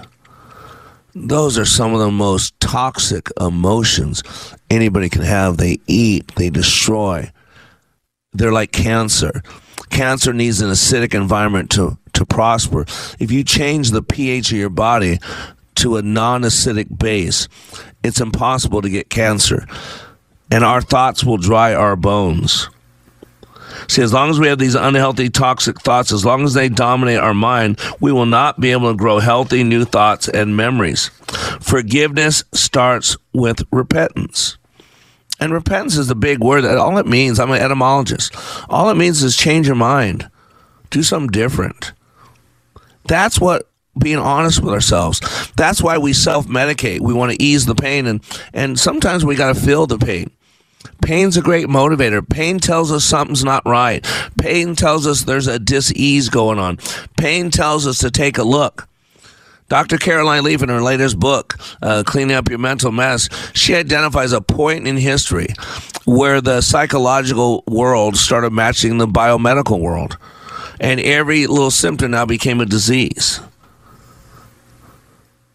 [1.14, 4.23] Those are some of the most toxic emotions
[4.71, 5.57] anybody can have.
[5.57, 7.31] They eat, they destroy.
[8.33, 9.43] They're like cancer.
[9.91, 12.83] Cancer needs an acidic environment to, to prosper.
[13.19, 15.19] If you change the pH of your body
[15.77, 17.49] to a non acidic base,
[18.05, 19.66] it's impossible to get cancer.
[20.51, 22.69] And our thoughts will dry our bones.
[23.89, 27.18] See, as long as we have these unhealthy, toxic thoughts, as long as they dominate
[27.18, 31.09] our mind, we will not be able to grow healthy new thoughts and memories.
[31.61, 34.59] Forgiveness starts with repentance.
[35.41, 36.64] And repentance is the big word.
[36.64, 38.34] All it means, I'm an etymologist,
[38.68, 40.28] all it means is change your mind,
[40.91, 41.93] do something different.
[43.05, 43.68] That's what
[43.99, 45.20] being honest with ourselves.
[45.57, 47.01] That's why we self medicate.
[47.01, 48.22] We want to ease the pain, and,
[48.53, 50.30] and sometimes we got to feel the pain.
[51.03, 52.29] Pain's a great motivator.
[52.29, 54.05] Pain tells us something's not right.
[54.39, 56.79] Pain tells us there's a dis-ease going on.
[57.16, 58.89] Pain tells us to take a look.
[59.68, 59.99] Dr.
[59.99, 64.41] Caroline Leaf, in her latest book, uh, Cleaning Up Your Mental Mess, she identifies a
[64.41, 65.49] point in history
[66.07, 70.16] where the psychological world started matching the biomedical world.
[70.81, 73.41] And every little symptom now became a disease.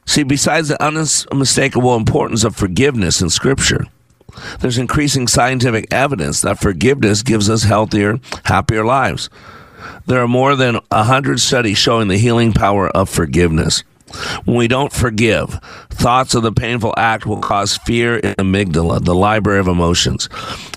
[0.06, 3.88] See, besides the unmistakable importance of forgiveness in Scripture,
[4.60, 9.30] there's increasing scientific evidence that forgiveness gives us healthier, happier lives.
[10.06, 13.84] There are more than 100 studies showing the healing power of forgiveness.
[14.46, 15.60] When we don't forgive,
[15.90, 20.26] thoughts of the painful act will cause fear in amygdala, the library of emotions,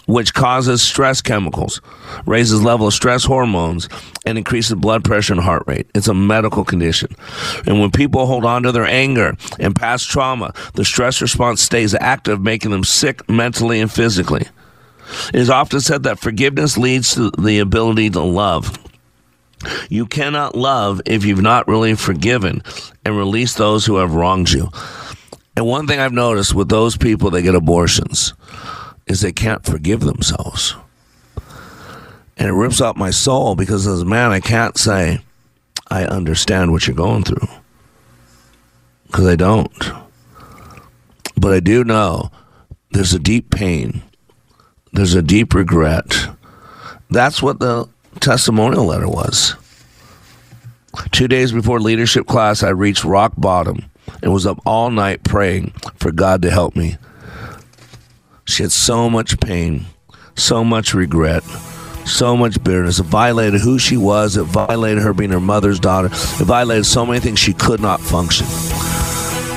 [0.07, 1.81] which causes stress chemicals,
[2.27, 3.89] raises level of stress hormones,
[4.25, 5.87] and increases blood pressure and heart rate.
[5.95, 7.15] It's a medical condition.
[7.67, 11.95] And when people hold on to their anger and past trauma, the stress response stays
[11.95, 14.47] active, making them sick mentally and physically.
[15.33, 18.77] It is often said that forgiveness leads to the ability to love.
[19.89, 22.63] You cannot love if you've not really forgiven
[23.05, 24.71] and released those who have wronged you.
[25.57, 28.35] And one thing I've noticed with those people that get abortions
[29.07, 30.75] is they can't forgive themselves.
[32.37, 35.21] And it rips out my soul because as a man, I can't say,
[35.89, 37.49] I understand what you're going through.
[39.07, 39.93] Because I don't.
[41.37, 42.31] But I do know
[42.91, 44.03] there's a deep pain,
[44.93, 46.29] there's a deep regret.
[47.09, 47.89] That's what the
[48.21, 49.55] testimonial letter was.
[51.11, 53.91] Two days before leadership class, I reached rock bottom
[54.23, 56.97] and was up all night praying for God to help me.
[58.45, 59.87] She had so much pain,
[60.37, 61.43] so much regret,
[62.07, 62.99] so much bitterness.
[62.99, 64.37] It violated who she was.
[64.37, 66.07] It violated her being her mother's daughter.
[66.07, 68.47] It violated so many things she could not function.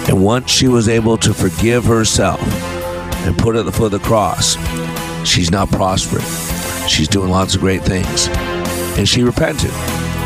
[0.09, 2.41] And once she was able to forgive herself
[3.25, 4.57] and put it at the foot of the cross,
[5.27, 6.58] she's now prospering.
[6.89, 8.27] She's doing lots of great things.
[8.97, 9.71] And she repented.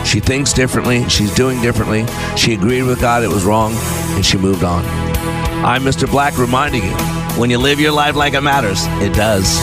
[0.06, 1.08] She thinks differently.
[1.10, 2.06] She's doing differently.
[2.38, 3.74] She agreed with God it was wrong,
[4.16, 4.86] and she moved on.
[5.66, 6.10] I'm Mr.
[6.10, 6.96] Black reminding you
[7.38, 9.60] when you live your life like it matters, it does.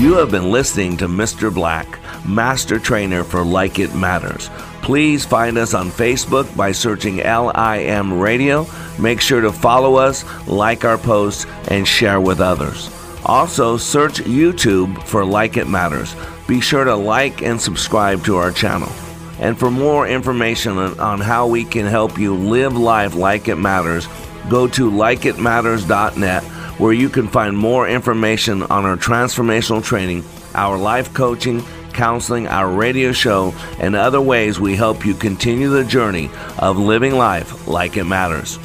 [0.00, 1.52] You have been listening to Mr.
[1.52, 4.50] Black, Master Trainer for Like It Matters.
[4.82, 8.66] Please find us on Facebook by searching LIM Radio.
[8.98, 13.01] Make sure to follow us, like our posts, and share with others.
[13.24, 16.14] Also, search YouTube for Like It Matters.
[16.48, 18.90] Be sure to like and subscribe to our channel.
[19.38, 24.06] And for more information on how we can help you live life like it matters,
[24.48, 26.44] go to likeitmatters.net
[26.78, 31.62] where you can find more information on our transformational training, our life coaching,
[31.92, 37.14] counseling, our radio show, and other ways we help you continue the journey of living
[37.14, 38.58] life like it matters.